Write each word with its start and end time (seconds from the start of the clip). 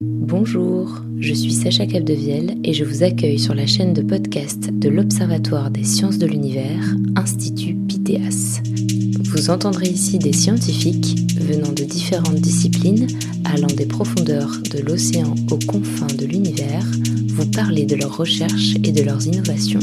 Bonjour, 0.00 1.02
je 1.18 1.34
suis 1.34 1.50
Sacha 1.50 1.84
Capdevielle 1.84 2.56
et 2.62 2.72
je 2.72 2.84
vous 2.84 3.02
accueille 3.02 3.40
sur 3.40 3.52
la 3.52 3.66
chaîne 3.66 3.94
de 3.94 4.02
podcast 4.02 4.70
de 4.70 4.88
l'Observatoire 4.88 5.72
des 5.72 5.82
sciences 5.82 6.18
de 6.18 6.26
l'univers, 6.28 6.94
Institut 7.16 7.74
Pythéas. 7.74 8.60
Vous 9.24 9.50
entendrez 9.50 9.88
ici 9.88 10.20
des 10.20 10.32
scientifiques 10.32 11.32
venant 11.40 11.72
de 11.72 11.82
différentes 11.82 12.36
disciplines, 12.36 13.08
allant 13.44 13.66
des 13.66 13.86
profondeurs 13.86 14.60
de 14.72 14.78
l'océan 14.82 15.34
aux 15.50 15.58
confins 15.66 16.06
de 16.06 16.26
l'univers, 16.26 16.86
vous 17.30 17.50
parler 17.50 17.84
de 17.84 17.96
leurs 17.96 18.16
recherches 18.16 18.76
et 18.84 18.92
de 18.92 19.02
leurs 19.02 19.26
innovations. 19.26 19.80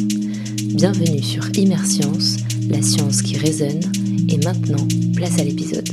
Bienvenue 0.75 1.23
sur 1.23 1.45
Immerscience, 1.57 2.37
la 2.69 2.81
science 2.81 3.21
qui 3.21 3.35
résonne, 3.35 3.81
et 4.29 4.37
maintenant, 4.37 4.87
place 5.13 5.37
à 5.39 5.43
l'épisode. 5.43 5.89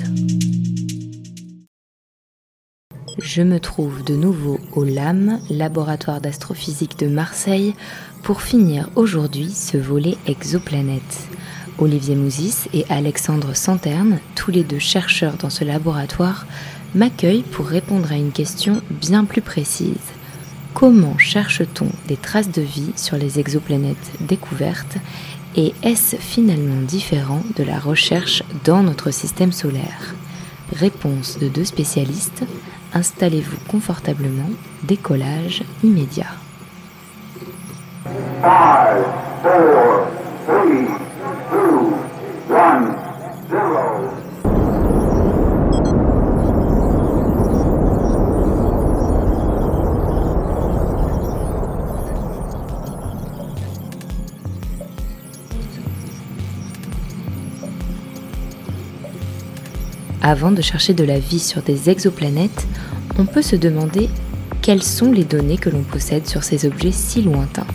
Je 3.18 3.42
me 3.42 3.60
trouve 3.60 4.02
de 4.04 4.14
nouveau 4.14 4.58
au 4.72 4.84
LAM, 4.84 5.40
laboratoire 5.50 6.20
d'astrophysique 6.20 6.98
de 6.98 7.08
Marseille, 7.08 7.74
pour 8.22 8.40
finir 8.40 8.88
aujourd'hui 8.96 9.50
ce 9.50 9.76
volet 9.76 10.16
exoplanète. 10.26 11.28
Olivier 11.78 12.16
Mouzis 12.16 12.68
et 12.72 12.86
Alexandre 12.88 13.54
Santerne, 13.54 14.18
tous 14.34 14.50
les 14.50 14.64
deux 14.64 14.78
chercheurs 14.78 15.36
dans 15.36 15.50
ce 15.50 15.64
laboratoire, 15.64 16.46
m'accueillent 16.94 17.42
pour 17.42 17.66
répondre 17.66 18.10
à 18.10 18.16
une 18.16 18.32
question 18.32 18.80
bien 18.90 19.24
plus 19.24 19.42
précise. 19.42 19.96
Comment 20.72 21.18
cherche-t-on 21.18 21.88
des 22.08 22.16
traces 22.16 22.50
de 22.50 22.62
vie 22.62 22.92
sur 22.96 23.16
les 23.16 23.38
exoplanètes 23.38 24.12
découvertes 24.20 24.96
et 25.54 25.74
est-ce 25.82 26.16
finalement 26.16 26.80
différent 26.80 27.42
de 27.56 27.62
la 27.62 27.78
recherche 27.78 28.42
dans 28.64 28.82
notre 28.82 29.10
système 29.10 29.52
solaire? 29.52 30.14
Réponse 30.72 31.38
de 31.38 31.48
deux 31.48 31.66
spécialistes, 31.66 32.44
Installez-vous 32.94 33.56
confortablement, 33.68 34.50
décollage 34.82 35.64
immédiat. 35.82 36.26
Avant 60.24 60.52
de 60.52 60.62
chercher 60.62 60.94
de 60.94 61.02
la 61.02 61.18
vie 61.18 61.40
sur 61.40 61.62
des 61.62 61.90
exoplanètes, 61.90 62.68
on 63.18 63.26
peut 63.26 63.42
se 63.42 63.56
demander 63.56 64.08
quelles 64.62 64.84
sont 64.84 65.10
les 65.10 65.24
données 65.24 65.58
que 65.58 65.68
l'on 65.68 65.82
possède 65.82 66.28
sur 66.28 66.44
ces 66.44 66.64
objets 66.64 66.92
si 66.92 67.22
lointains. 67.22 67.66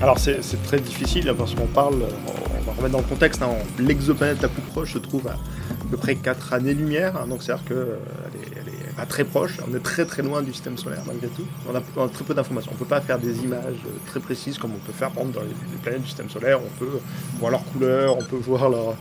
Alors 0.00 0.20
c'est 0.20 0.40
très 0.62 0.78
difficile 0.78 1.28
hein, 1.28 1.34
parce 1.36 1.56
qu'on 1.56 1.66
parle, 1.66 1.96
on 1.96 2.70
va 2.70 2.72
remettre 2.72 2.92
dans 2.92 2.98
le 2.98 3.04
contexte, 3.04 3.42
hein, 3.42 3.50
l'exoplanète 3.80 4.40
la 4.42 4.48
plus 4.48 4.62
proche 4.62 4.92
se 4.92 4.98
trouve 4.98 5.26
à, 5.26 5.36
peu 5.90 5.96
près 5.96 6.14
4 6.14 6.52
années-lumière, 6.52 7.16
hein, 7.16 7.26
donc 7.26 7.42
c'est-à-dire 7.42 7.64
qu'elle 7.64 8.72
est, 8.72 8.96
pas 8.96 9.06
très 9.06 9.24
proche, 9.24 9.58
on 9.68 9.74
est 9.74 9.82
très 9.82 10.04
très 10.04 10.22
loin 10.22 10.42
du 10.42 10.52
système 10.52 10.78
solaire 10.78 11.02
malgré 11.04 11.28
tout. 11.28 11.46
On 11.68 11.74
a, 11.74 12.08
très 12.08 12.24
peu 12.24 12.34
d'informations, 12.34 12.70
on 12.70 12.74
ne 12.74 12.78
peut 12.78 12.84
pas 12.84 13.00
faire 13.00 13.18
des 13.18 13.42
images 13.42 13.82
très 14.06 14.20
précises 14.20 14.56
comme 14.56 14.72
on 14.72 14.86
peut 14.86 14.92
faire 14.92 15.10
dans 15.10 15.24
les, 15.24 15.48
les 15.48 15.78
planètes 15.82 16.02
du 16.02 16.08
système 16.08 16.30
solaire, 16.30 16.60
on 16.60 16.78
peut 16.78 17.00
voir 17.40 17.50
leur 17.50 17.64
couleur, 17.64 18.16
on 18.16 18.22
peut 18.22 18.36
voir 18.36 18.70
leur, 18.70 18.96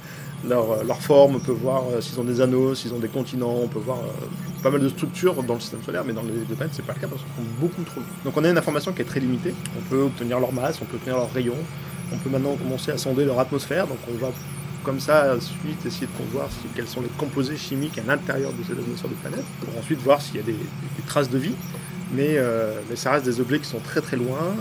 leur, 0.47 0.83
leur, 0.83 1.01
forme, 1.01 1.35
on 1.35 1.39
peut 1.39 1.51
voir 1.51 1.83
euh, 1.91 2.01
s'ils 2.01 2.19
ont 2.19 2.23
des 2.23 2.41
anneaux, 2.41 2.73
s'ils 2.75 2.93
ont 2.93 2.99
des 2.99 3.07
continents, 3.07 3.55
on 3.63 3.67
peut 3.67 3.79
voir 3.79 3.99
euh, 3.99 4.61
pas 4.63 4.69
mal 4.69 4.81
de 4.81 4.89
structures 4.89 5.43
dans 5.43 5.53
le 5.53 5.59
système 5.59 5.83
solaire, 5.83 6.03
mais 6.05 6.13
dans 6.13 6.23
les 6.23 6.55
planètes, 6.55 6.73
c'est 6.73 6.85
pas 6.85 6.93
le 6.93 6.99
cas 6.99 7.07
parce 7.07 7.21
qu'ils 7.21 7.43
sont 7.43 7.49
beaucoup 7.59 7.83
trop. 7.83 8.01
Donc 8.25 8.35
on 8.37 8.43
a 8.43 8.49
une 8.49 8.57
information 8.57 8.91
qui 8.93 9.01
est 9.01 9.05
très 9.05 9.19
limitée. 9.19 9.53
On 9.77 9.81
peut 9.89 10.01
obtenir 10.01 10.39
leur 10.39 10.51
masse, 10.51 10.79
on 10.81 10.85
peut 10.85 10.95
obtenir 10.95 11.17
leur 11.17 11.31
rayon, 11.31 11.55
on 12.11 12.17
peut 12.17 12.29
maintenant 12.29 12.55
commencer 12.55 12.91
à 12.91 12.97
sonder 12.97 13.25
leur 13.25 13.39
atmosphère, 13.39 13.87
donc 13.87 13.97
on 14.09 14.17
va 14.17 14.31
comme 14.83 14.99
ça 14.99 15.35
ensuite 15.35 15.85
essayer 15.85 16.07
de 16.07 16.31
voir 16.31 16.49
quels 16.75 16.87
sont 16.87 17.01
les 17.01 17.09
composés 17.09 17.57
chimiques 17.57 17.99
à 17.99 18.03
l'intérieur 18.03 18.51
de 18.51 18.63
cette 18.63 18.79
atmosphère 18.79 19.09
de 19.09 19.15
planète, 19.15 19.45
pour 19.63 19.77
ensuite 19.77 19.99
voir 19.99 20.21
s'il 20.21 20.37
y 20.37 20.39
a 20.39 20.43
des, 20.43 20.55
traces 21.05 21.29
de 21.29 21.37
vie. 21.37 21.55
Mais, 22.13 22.35
euh, 22.37 22.79
mais 22.89 22.95
ça 22.95 23.11
reste 23.11 23.25
des 23.25 23.39
objets 23.39 23.59
qui 23.59 23.67
sont 23.67 23.79
très 23.79 24.01
très 24.01 24.17
loin, 24.17 24.55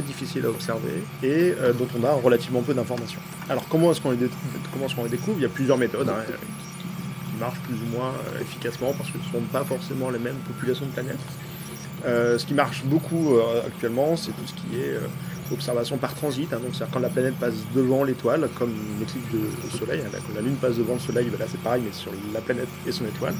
difficile 0.00 0.44
à 0.46 0.50
observer 0.50 1.02
et 1.22 1.54
euh, 1.58 1.72
dont 1.72 1.88
on 1.98 2.04
a 2.04 2.12
relativement 2.12 2.62
peu 2.62 2.74
d'informations. 2.74 3.20
Alors 3.48 3.66
comment 3.68 3.92
est-ce 3.92 4.00
qu'on 4.00 4.10
les, 4.10 4.24
est 4.24 5.02
les 5.02 5.08
découvre? 5.08 5.38
Il 5.38 5.42
y 5.42 5.46
a 5.46 5.50
plusieurs 5.50 5.78
méthodes 5.78 6.08
hein, 6.08 6.22
qui, 6.26 7.38
marchent 7.38 7.60
plus 7.60 7.74
ou 7.74 7.96
moins 7.96 8.12
euh, 8.12 8.40
efficacement 8.40 8.92
parce 8.96 9.10
que 9.10 9.18
ce 9.18 9.36
ne 9.36 9.40
sont 9.40 9.48
pas 9.52 9.64
forcément 9.64 10.10
les 10.10 10.18
mêmes 10.18 10.38
populations 10.46 10.86
de 10.86 10.92
planètes. 10.92 11.18
Euh, 12.04 12.38
ce 12.38 12.46
qui 12.46 12.54
marche 12.54 12.84
beaucoup 12.84 13.36
actuellement, 13.66 14.16
c'est 14.16 14.32
tout 14.32 14.46
ce 14.46 14.54
qui 14.54 14.80
est 14.80 14.96
observation 15.52 15.96
par 15.96 16.14
transit. 16.14 16.52
Hein, 16.52 16.58
c'est-à-dire 16.62 16.88
quand 16.92 17.00
la 17.00 17.08
planète 17.08 17.34
passe 17.36 17.54
devant 17.74 18.04
l'étoile, 18.04 18.48
comme 18.54 18.70
du 18.70 19.76
Soleil, 19.76 20.02
hein, 20.04 20.10
quand 20.12 20.34
la 20.34 20.42
Lune 20.42 20.56
passe 20.56 20.76
devant 20.76 20.94
le 20.94 21.00
Soleil, 21.00 21.30
c'est 21.48 21.60
pareil, 21.60 21.82
mais 21.84 21.92
sur 21.92 22.12
la 22.32 22.40
planète 22.40 22.68
et 22.86 22.92
son 22.92 23.04
étoile. 23.04 23.34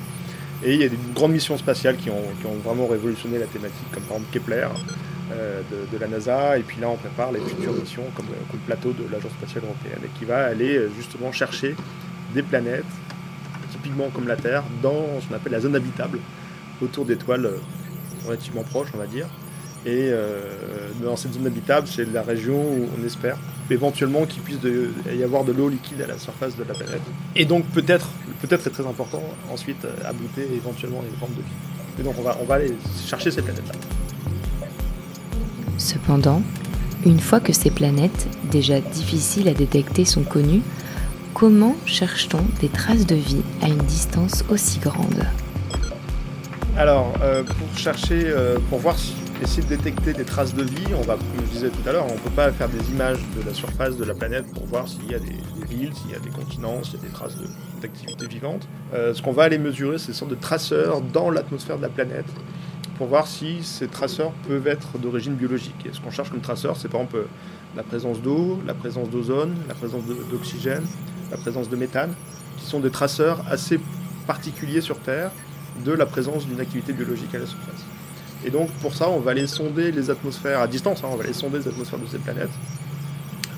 Et 0.65 0.75
il 0.75 0.81
y 0.81 0.85
a 0.85 0.89
des 0.89 0.99
grandes 1.15 1.33
missions 1.33 1.57
spatiales 1.59 1.97
qui 1.97 2.09
ont 2.11 2.23
vraiment 2.65 2.87
révolutionné 2.87 3.39
la 3.39 3.47
thématique, 3.47 3.91
comme 3.93 4.03
par 4.05 4.17
exemple 4.17 4.33
Kepler, 4.33 4.69
euh, 5.33 5.63
de, 5.93 5.99
la 5.99 6.07
NASA. 6.07 6.57
Et 6.57 6.63
puis 6.63 6.81
là, 6.81 6.89
on 6.89 6.97
prépare 6.97 7.33
les 7.33 7.41
futures 7.41 7.73
missions 7.73 8.05
comme, 8.15 8.27
euh, 8.27 8.53
le 8.53 8.59
plateau 8.61 8.93
de 8.93 9.11
l'Agence 9.11 9.33
spatiale 9.33 9.65
européenne 9.65 9.99
et 10.05 10.19
qui 10.19 10.25
va 10.25 10.45
aller 10.45 10.77
euh, 10.77 10.89
justement 10.97 11.33
chercher 11.33 11.75
des 12.33 12.43
planètes, 12.43 12.85
typiquement 13.73 14.09
comme 14.11 14.29
la 14.29 14.37
Terre, 14.37 14.63
dans 14.83 15.21
ce 15.21 15.27
qu'on 15.27 15.35
appelle 15.35 15.53
la 15.53 15.61
zone 15.61 15.75
habitable, 15.75 16.21
autour 16.81 17.07
d'étoiles 17.07 17.51
relativement 18.25 18.63
proches, 18.63 18.89
on 18.95 18.99
va 18.99 19.07
dire. 19.07 19.27
Et 19.85 20.11
dans 21.01 21.15
cette 21.15 21.33
zone 21.33 21.47
habitable, 21.47 21.87
c'est 21.87 22.05
la 22.13 22.23
région 22.23 22.61
où 22.61 22.89
on 23.01 23.07
espère 23.07 23.39
éventuellement 23.71 24.27
qu'il 24.27 24.43
puisse 24.43 24.59
y 25.09 25.23
avoir 25.23 25.45
de 25.45 25.53
l'eau 25.53 25.69
liquide 25.69 26.03
à 26.03 26.09
la 26.09 26.19
surface 26.19 26.57
de 26.57 26.65
la 26.65 26.75
planète. 26.75 27.03
Et 27.37 27.45
donc 27.45 27.65
peut-être, 27.67 28.09
peut-être 28.43 28.67
est 28.67 28.71
très 28.71 28.87
important 28.87 29.23
ensuite 29.49 29.87
abriter 30.05 30.49
éventuellement 30.53 31.03
les 31.09 31.17
formes 31.17 31.35
de 31.35 31.43
vie. 31.43 32.01
Et 32.01 32.03
donc 32.03 32.17
on 32.19 32.23
va, 32.23 32.37
on 32.43 32.45
va 32.45 32.57
aller 32.57 32.75
chercher 33.07 33.31
ces 33.31 33.43
planètes-là. 33.43 34.06
Cependant, 35.79 36.43
une 37.05 37.21
fois 37.21 37.41
que 37.41 37.53
ces 37.53 37.71
planètes, 37.71 38.29
déjà 38.51 38.81
difficiles 38.81 39.49
à 39.49 39.55
détecter, 39.55 40.05
sont 40.05 40.25
connues, 40.25 40.63
comment 41.35 41.77
cherche-t-on 41.85 42.41
des 42.61 42.69
traces 42.69 43.07
de 43.07 43.15
vie 43.15 43.43
à 43.63 43.69
une 43.69 43.77
distance 43.79 44.45
aussi 44.49 44.79
grande? 44.79 45.27
Alors, 46.77 47.15
euh, 47.23 47.43
pour 47.43 47.79
chercher, 47.79 48.23
euh, 48.27 48.59
pour 48.69 48.79
voir, 48.79 48.97
essayer 49.43 49.63
de 49.63 49.69
détecter 49.69 50.13
des 50.13 50.25
traces 50.25 50.55
de 50.55 50.63
vie, 50.63 50.95
on 50.95 51.03
va, 51.03 51.17
je 51.39 51.51
disais 51.51 51.69
tout 51.69 51.89
à 51.89 51.93
l'heure, 51.93 52.07
on 52.09 52.15
ne 52.15 52.19
peut 52.19 52.31
pas 52.31 52.51
faire 52.53 52.69
des 52.69 52.91
images 52.91 53.19
de 53.37 53.47
la 53.47 53.55
surface 53.55 53.97
de 53.97 54.05
la 54.05 54.15
planète 54.15 54.47
pour 54.53 54.67
voir 54.67 54.89
s'il 54.89 55.11
y 55.11 55.15
a 55.15 55.19
des, 55.19 55.37
villes, 55.69 55.93
s'il 55.95 56.11
y 56.11 56.15
a 56.15 56.19
des 56.19 56.31
continents, 56.31 56.83
s'il 56.83 56.97
y 56.97 56.99
a 56.99 57.07
des 57.07 57.13
traces 57.13 57.37
d'activité 57.81 58.27
vivante. 58.27 58.69
Euh, 58.95 59.15
ce 59.15 59.23
qu'on 59.23 59.33
va 59.33 59.45
aller 59.45 59.59
mesurer, 59.59 59.99
c'est 59.99 60.09
des 60.09 60.13
sortes 60.15 60.31
de 60.31 60.37
traceurs 60.37 61.01
dans 61.01 61.31
l'atmosphère 61.31 61.77
de 61.77 61.83
la 61.83 61.89
planète 61.89 62.27
pour 62.97 63.07
voir 63.09 63.27
si 63.27 63.63
ces 63.63 63.89
traceurs 63.89 64.33
peuvent 64.49 64.67
être 64.67 64.99
d'origine 64.99 65.35
biologique. 65.35 65.87
Et 65.87 65.93
ce 65.93 66.01
qu'on 66.01 66.11
cherche 66.11 66.31
comme 66.31 66.41
traceurs, 66.41 66.77
c'est 66.77 66.89
par 66.89 67.03
exemple 67.03 67.27
la 67.77 67.83
présence 67.83 68.21
d'eau, 68.21 68.59
la 68.67 68.75
présence 68.75 69.11
d'ozone, 69.11 69.55
la 69.69 69.75
présence 69.75 70.03
d'oxygène, 70.31 70.85
la 71.31 71.37
présence 71.37 71.69
de 71.69 71.77
méthane, 71.77 72.15
qui 72.57 72.65
sont 72.65 72.81
des 72.81 72.91
traceurs 72.91 73.45
assez 73.51 73.79
particuliers 74.27 74.81
sur 74.81 74.99
Terre 74.99 75.31
de 75.85 75.93
la 75.93 76.07
présence 76.07 76.47
d'une 76.47 76.61
activité 76.61 76.93
biologique 76.93 77.35
à 77.35 77.39
la 77.39 77.47
surface. 77.47 77.85
Et 78.45 78.51
donc 78.51 78.71
pour 78.81 78.95
ça, 78.95 79.09
on 79.11 79.21
va 79.21 79.33
aller 79.33 79.47
sonder 79.47 79.93
les 79.93 80.11
atmosphères 80.11 80.61
à 80.61 80.67
distance, 80.67 81.05
hein, 81.05 81.09
on 81.11 81.17
va 81.17 81.25
aller 81.25 81.35
sonder 81.35 81.59
les 81.59 81.69
atmosphères 81.69 81.99
de 81.99 82.07
ces 82.07 82.19
planètes, 82.19 82.51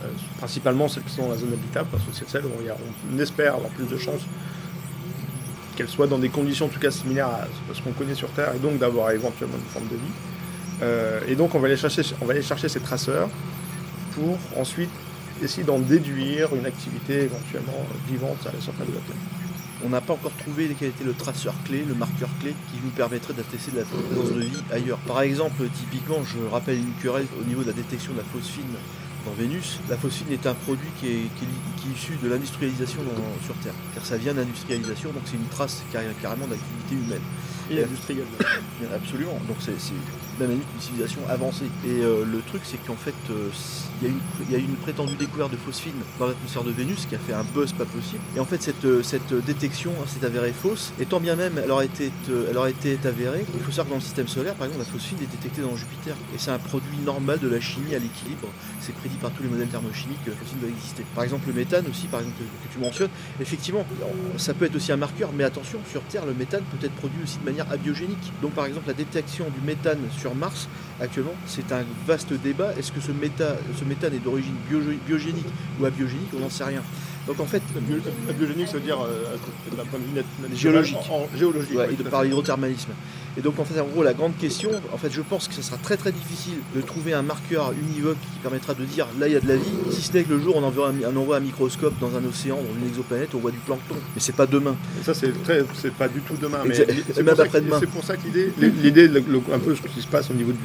euh, 0.03 0.09
principalement 0.38 0.88
celles 0.88 1.05
qui 1.05 1.12
sont 1.12 1.22
dans 1.22 1.31
la 1.31 1.37
zone 1.37 1.53
habitable, 1.53 1.88
parce 1.93 2.03
que 2.05 2.10
c'est 2.12 2.28
celles 2.28 2.44
où 2.44 2.50
on 3.15 3.19
espère 3.19 3.55
avoir 3.55 3.70
plus 3.70 3.87
de 3.87 3.97
chances 3.97 4.22
qu'elle 5.78 5.88
soit 5.88 6.08
dans 6.08 6.18
des 6.18 6.28
conditions 6.28 6.66
en 6.66 6.68
tout 6.68 6.80
cas 6.80 6.90
similaires 6.90 7.28
à 7.28 7.46
ce 7.72 7.80
qu'on 7.80 7.92
connaît 7.92 8.16
sur 8.16 8.28
Terre 8.30 8.52
et 8.56 8.58
donc 8.58 8.78
d'avoir 8.78 9.12
éventuellement 9.12 9.56
une 9.56 9.70
forme 9.70 9.86
de 9.86 9.94
vie. 9.94 10.12
Euh, 10.82 11.20
et 11.28 11.36
donc 11.36 11.54
on 11.54 11.60
va, 11.60 11.69
aller 11.69 11.76
chercher, 11.76 12.02
on 12.20 12.25
va 12.25 12.32
aller 12.32 12.42
chercher 12.42 12.69
ces 12.69 12.80
traceurs 12.80 13.28
pour 14.12 14.36
ensuite 14.56 14.90
essayer 15.40 15.62
d'en 15.62 15.78
déduire 15.78 16.52
une 16.56 16.66
activité 16.66 17.22
éventuellement 17.22 17.86
vivante 18.08 18.44
à 18.44 18.52
la 18.52 18.60
surface 18.60 18.88
de 18.88 18.92
la 18.92 19.00
Terre. 19.00 19.22
On 19.84 19.90
n'a 19.90 20.00
pas 20.00 20.14
encore 20.14 20.32
trouvé 20.32 20.75
quel 20.76 20.88
était 20.88 21.04
le 21.04 21.12
traceur 21.12 21.54
clé, 21.64 21.84
le 21.86 21.94
marqueur 21.94 22.28
clé 22.40 22.56
qui 22.72 22.81
nous 22.82 22.90
permettrait 22.90 23.34
d'attester 23.34 23.70
de 23.70 23.78
la 23.78 23.84
présence 23.84 24.32
de 24.32 24.40
vie 24.40 24.62
ailleurs. 24.72 24.98
Par 25.06 25.20
exemple, 25.20 25.62
typiquement, 25.78 26.24
je 26.24 26.44
rappelle 26.50 26.78
une 26.78 26.92
querelle 27.00 27.26
au 27.40 27.44
niveau 27.44 27.62
de 27.62 27.69
la 27.69 27.72
détection 27.72 28.12
de 28.14 28.19
la 28.19 28.24
phosphine 28.24 28.64
Vénus, 29.36 29.78
la 29.88 29.96
phosphine 29.96 30.32
est 30.32 30.46
un 30.46 30.54
produit 30.54 30.88
qui 31.00 31.06
est, 31.08 31.30
issu 31.94 32.19
de 32.22 32.28
l'industrialisation 32.28 33.00
sur 33.44 33.54
Terre. 33.56 33.72
Ça 34.02 34.16
vient 34.16 34.34
d'industrialisation, 34.34 35.10
donc 35.10 35.22
c'est 35.25 35.36
une 35.36 35.46
trace 35.46 35.82
carrément 35.92 36.46
d'activité 36.46 36.94
humaine. 36.94 37.22
Industrielle. 37.70 38.25
Absolument. 38.94 39.38
Donc 39.47 39.56
c'est 39.61 39.73
même 40.38 40.53
une 40.53 40.81
civilisation 40.81 41.20
avancée. 41.29 41.67
Et 41.85 42.03
euh, 42.03 42.25
le 42.25 42.41
truc, 42.41 42.62
c'est 42.65 42.79
qu'en 42.87 42.97
fait, 42.97 43.15
euh, 43.31 43.49
il 44.03 44.50
y, 44.50 44.55
a 44.55 44.59
une 44.59 44.76
prétendue 44.76 45.17
découverte 45.17 45.53
de 45.53 45.56
phosphine 45.56 45.94
dans 46.19 46.26
l'atmosphère 46.26 46.62
de 46.62 46.70
Vénus 46.70 47.06
qui 47.06 47.15
a 47.15 47.19
fait 47.19 47.32
un 47.32 47.44
buzz 47.55 47.73
pas 47.73 47.85
possible. 47.85 48.23
Et 48.37 48.41
en 48.41 48.44
fait, 48.44 48.62
cette, 48.62 48.85
euh, 48.85 49.03
cette 49.03 49.32
détection 49.44 49.93
hein, 50.00 50.06
s'est 50.06 50.25
avérée 50.25 50.53
fausse. 50.53 50.93
Et 51.00 51.06
tant 51.06 51.20
bien 51.20 51.37
même 51.37 51.61
elle 51.62 51.70
aurait, 51.70 51.87
été, 51.87 52.12
elle 52.29 52.56
aurait 52.56 52.70
été 52.70 52.99
avérée, 53.05 53.44
il 53.55 53.61
faut 53.61 53.70
savoir 53.70 53.87
que 53.87 53.91
dans 53.91 53.97
le 53.97 54.03
système 54.03 54.29
solaire, 54.29 54.55
par 54.55 54.67
exemple, 54.67 54.85
la 54.85 54.93
phosphine 54.93 55.19
est 55.23 55.31
détectée 55.31 55.62
dans 55.62 55.76
Jupiter. 55.76 56.15
Et 56.35 56.38
c'est 56.38 56.50
un 56.50 56.59
produit 56.59 56.99
normal 57.05 57.38
de 57.41 57.49
la 57.49 57.61
chimie 57.61 57.94
à 57.94 57.99
l'équilibre. 57.99 58.49
C'est 58.81 58.94
prédit 58.94 59.17
par 59.17 59.31
tous 59.32 59.43
les 59.43 59.49
modèles 59.49 59.69
thermochimiques 59.69 60.25
que 60.25 60.31
la 60.31 60.37
phosphine 60.37 60.61
doit 60.61 60.70
exister. 60.70 61.05
Par 61.15 61.25
exemple, 61.25 61.49
le 61.49 61.55
méthane 61.55 61.85
aussi, 61.91 62.06
par 62.06 62.20
exemple, 62.20 62.38
que, 62.38 62.73
tu 62.73 62.79
mentionnes, 62.79 63.11
effectivement, 63.41 63.85
ça 64.37 64.55
peut 64.55 64.67
être 64.67 64.76
aussi 64.76 64.93
un 64.93 64.97
marqueur, 64.97 65.31
mais 65.35 65.44
attention, 65.44 65.79
sur 65.91 66.03
Terre, 66.03 66.26
le 66.26 66.35
méthane 66.35 66.62
peut 66.70 66.85
être 66.85 66.94
produit 66.94 67.23
aussi 67.23 67.38
de 67.38 67.44
manière 67.44 67.57
abiogénique. 67.70 68.32
Donc, 68.43 68.52
par 68.52 68.66
exemple, 68.66 68.87
la 68.87 68.94
détection 68.94 69.46
du 69.50 69.66
méthane 69.66 69.99
sur 70.16 70.34
Mars, 70.34 70.69
actuellement, 71.00 71.34
c'est 71.46 71.72
un 71.72 71.84
vaste 72.06 72.32
débat. 72.32 72.72
Est-ce 72.78 72.93
que 72.93 73.00
ce, 73.00 73.12
ce 73.12 73.84
méthane 73.84 74.14
est 74.14 74.22
d'origine 74.22 74.55
biogénique 75.06 75.46
ou 75.81 75.84
abiogénique? 75.84 76.31
On 76.37 76.40
n'en 76.40 76.50
sait 76.50 76.64
rien. 76.64 76.82
Donc 77.28 77.40
en 77.40 77.46
fait, 77.46 77.62
abiogénique, 78.28 78.69
ça 78.69 78.75
veut 78.75 78.80
dire 78.80 78.98
euh, 79.02 79.36
d'un 79.76 79.84
point 79.84 80.00
de 80.00 80.04
vue 80.04 80.56
géologique, 80.56 80.96
géologique 81.36 81.78
et 81.92 81.94
de, 81.94 82.02
par 82.08 82.25
l'hydrothermalisme. 82.25 82.92
Et 83.36 83.42
donc 83.42 83.58
en 83.58 83.64
fait, 83.64 83.78
en 83.78 83.84
gros, 83.84 84.02
la 84.02 84.14
grande 84.14 84.36
question, 84.38 84.70
en 84.92 84.96
fait, 84.96 85.10
je 85.12 85.20
pense 85.20 85.46
que 85.46 85.54
ce 85.54 85.60
sera 85.60 85.76
très 85.76 85.98
très 85.98 86.10
difficile 86.10 86.58
de 86.75 86.80
trouver 86.80 87.12
un 87.12 87.22
marqueur 87.22 87.72
univoque 87.72 88.16
qui 88.20 88.38
permettra 88.42 88.72
de 88.72 88.82
dire 88.84 89.06
là 89.20 89.28
il 89.28 89.34
y 89.34 89.36
a 89.36 89.40
de 89.40 89.46
la 89.46 89.56
vie, 89.56 89.70
si 89.90 90.00
ce 90.00 90.12
n'est 90.14 90.25
que 90.25 90.32
le 90.32 90.40
jour 90.40 90.56
on 90.56 90.62
envoie 90.62 90.88
un, 90.88 90.94
on 91.14 91.16
envoie 91.16 91.36
un 91.36 91.40
microscope 91.40 91.92
dans 92.00 92.16
un 92.16 92.25
océan, 92.25 92.56
dans 92.56 92.80
une 92.80 92.88
exoplanète, 92.88 93.28
on 93.34 93.38
voit 93.38 93.50
du 93.50 93.58
plancton. 93.58 93.94
Mais 94.14 94.20
c'est 94.20 94.34
pas 94.34 94.46
demain. 94.46 94.74
Et 94.98 95.04
ça 95.04 95.12
c'est 95.12 95.31
très, 95.42 95.64
c'est 95.74 95.92
pas 95.92 96.08
du 96.08 96.20
tout 96.20 96.34
demain. 96.40 96.60
Mais 96.66 96.74
c'est 96.74 97.22
même 97.22 97.38
après-demain. 97.38 97.76
C'est 97.78 97.90
pour 97.90 98.04
ça 98.04 98.16
que 98.16 98.26
l'idée, 98.26 98.52
l'idée, 98.82 99.22
un 99.52 99.58
peu 99.58 99.76
ce 99.76 99.82
qui 99.82 100.00
se 100.00 100.08
passe 100.08 100.31
au 100.31 100.34
niveau 100.34 100.52
du 100.52 100.58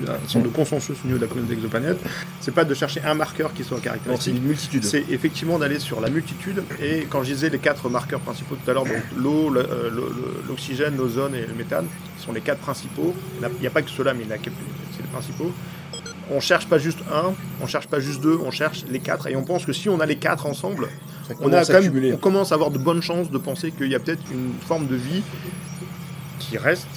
de 0.43 0.47
consensus 0.47 0.97
au 1.03 1.07
niveau 1.07 1.19
de 1.19 1.23
la 1.23 1.27
communauté 1.27 1.53
exoplanète, 1.53 1.99
c'est 2.39 2.53
pas 2.53 2.65
de 2.65 2.73
chercher 2.73 3.01
un 3.01 3.13
marqueur 3.13 3.53
qui 3.53 3.63
soit 3.63 3.79
caractéristique. 3.79 4.33
C'est 4.33 4.39
une 4.39 4.47
multitude. 4.47 4.83
C'est 4.83 5.05
effectivement 5.09 5.59
d'aller 5.59 5.79
sur 5.79 5.99
la 5.99 6.09
multitude. 6.09 6.52
Et 6.81 7.07
quand 7.09 7.23
je 7.23 7.33
disais 7.33 7.49
les 7.49 7.59
quatre 7.59 7.89
marqueurs 7.89 8.19
principaux 8.19 8.55
tout 8.55 8.69
à 8.69 8.73
l'heure, 8.73 8.85
donc 8.85 9.03
l'eau, 9.15 9.55
euh, 9.55 9.89
l'oxygène, 10.47 10.97
l'ozone 10.97 11.35
et 11.35 11.45
le 11.45 11.53
méthane, 11.53 11.87
sont 12.17 12.31
les 12.31 12.41
quatre 12.41 12.59
principaux. 12.59 13.13
Il 13.41 13.59
n'y 13.59 13.67
a 13.67 13.69
pas 13.69 13.81
que 13.81 13.89
cela, 13.89 14.13
mais 14.13 14.23
il 14.23 14.29
y 14.29 14.33
en 14.33 14.35
a 14.35 14.39
c'est 14.39 15.01
les 15.01 15.07
principaux. 15.09 15.51
On 16.31 16.39
cherche 16.39 16.67
pas 16.67 16.77
juste 16.77 16.99
un, 17.11 17.33
on 17.61 17.67
cherche 17.67 17.87
pas 17.87 17.99
juste 17.99 18.21
deux, 18.21 18.39
on 18.43 18.51
cherche 18.51 18.85
les 18.89 18.99
quatre. 18.99 19.27
Et 19.27 19.35
on 19.35 19.43
pense 19.43 19.65
que 19.65 19.73
si 19.73 19.89
on 19.89 19.99
a 19.99 20.05
les 20.05 20.15
quatre 20.15 20.45
ensemble, 20.45 20.87
on, 21.41 21.51
a 21.51 21.65
quand 21.65 21.81
même, 21.81 22.13
on 22.13 22.17
commence 22.17 22.51
à 22.51 22.55
avoir 22.55 22.71
de 22.71 22.77
bonnes 22.77 23.01
chances 23.01 23.29
de 23.29 23.37
penser 23.37 23.71
qu'il 23.71 23.87
y 23.87 23.95
a 23.95 23.99
peut-être 23.99 24.23
une 24.31 24.53
forme 24.65 24.87
de 24.87 24.95
vie 24.95 25.21
qui 26.39 26.57
reste 26.57 26.87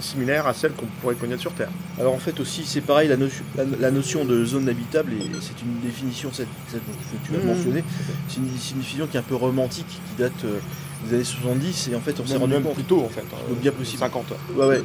similaire 0.00 0.46
à 0.46 0.54
celle 0.54 0.72
qu'on 0.72 0.86
pourrait 1.00 1.14
connaître 1.14 1.40
sur 1.40 1.52
Terre. 1.52 1.70
Alors 1.98 2.14
en 2.14 2.18
fait 2.18 2.38
aussi 2.40 2.64
c'est 2.64 2.80
pareil, 2.80 3.08
la, 3.08 3.16
notion, 3.16 3.44
la, 3.80 3.90
notion 3.90 4.24
de 4.24 4.44
zone 4.44 4.68
habitable, 4.68 5.12
et 5.12 5.30
c'est 5.40 5.62
une 5.62 5.80
définition 5.80 6.30
cette, 6.32 6.48
que 6.70 6.76
tu 7.24 7.34
as 7.34 7.38
mmh. 7.38 7.46
mentionné, 7.46 7.84
c'est 8.28 8.38
une, 8.38 8.46
définition 8.48 9.06
qui 9.06 9.16
est 9.16 9.20
un 9.20 9.24
peu 9.24 9.34
romantique, 9.34 9.86
qui 9.88 10.22
date 10.22 10.44
euh, 10.44 10.58
des 11.06 11.14
années 11.14 11.24
70 11.24 11.90
et 11.92 11.94
en 11.94 12.00
fait 12.00 12.18
on 12.20 12.26
s'est 12.26 12.36
rendu 12.36 12.54
même 12.54 12.62
compte. 12.62 12.74
plus 12.74 12.84
tôt 12.84 13.02
en 13.04 13.08
fait 13.08 13.20
hein, 13.32 13.54
bien 13.60 13.72
possible. 13.72 13.98
50 13.98 14.26
ouais 14.56 14.66
ouais. 14.66 14.82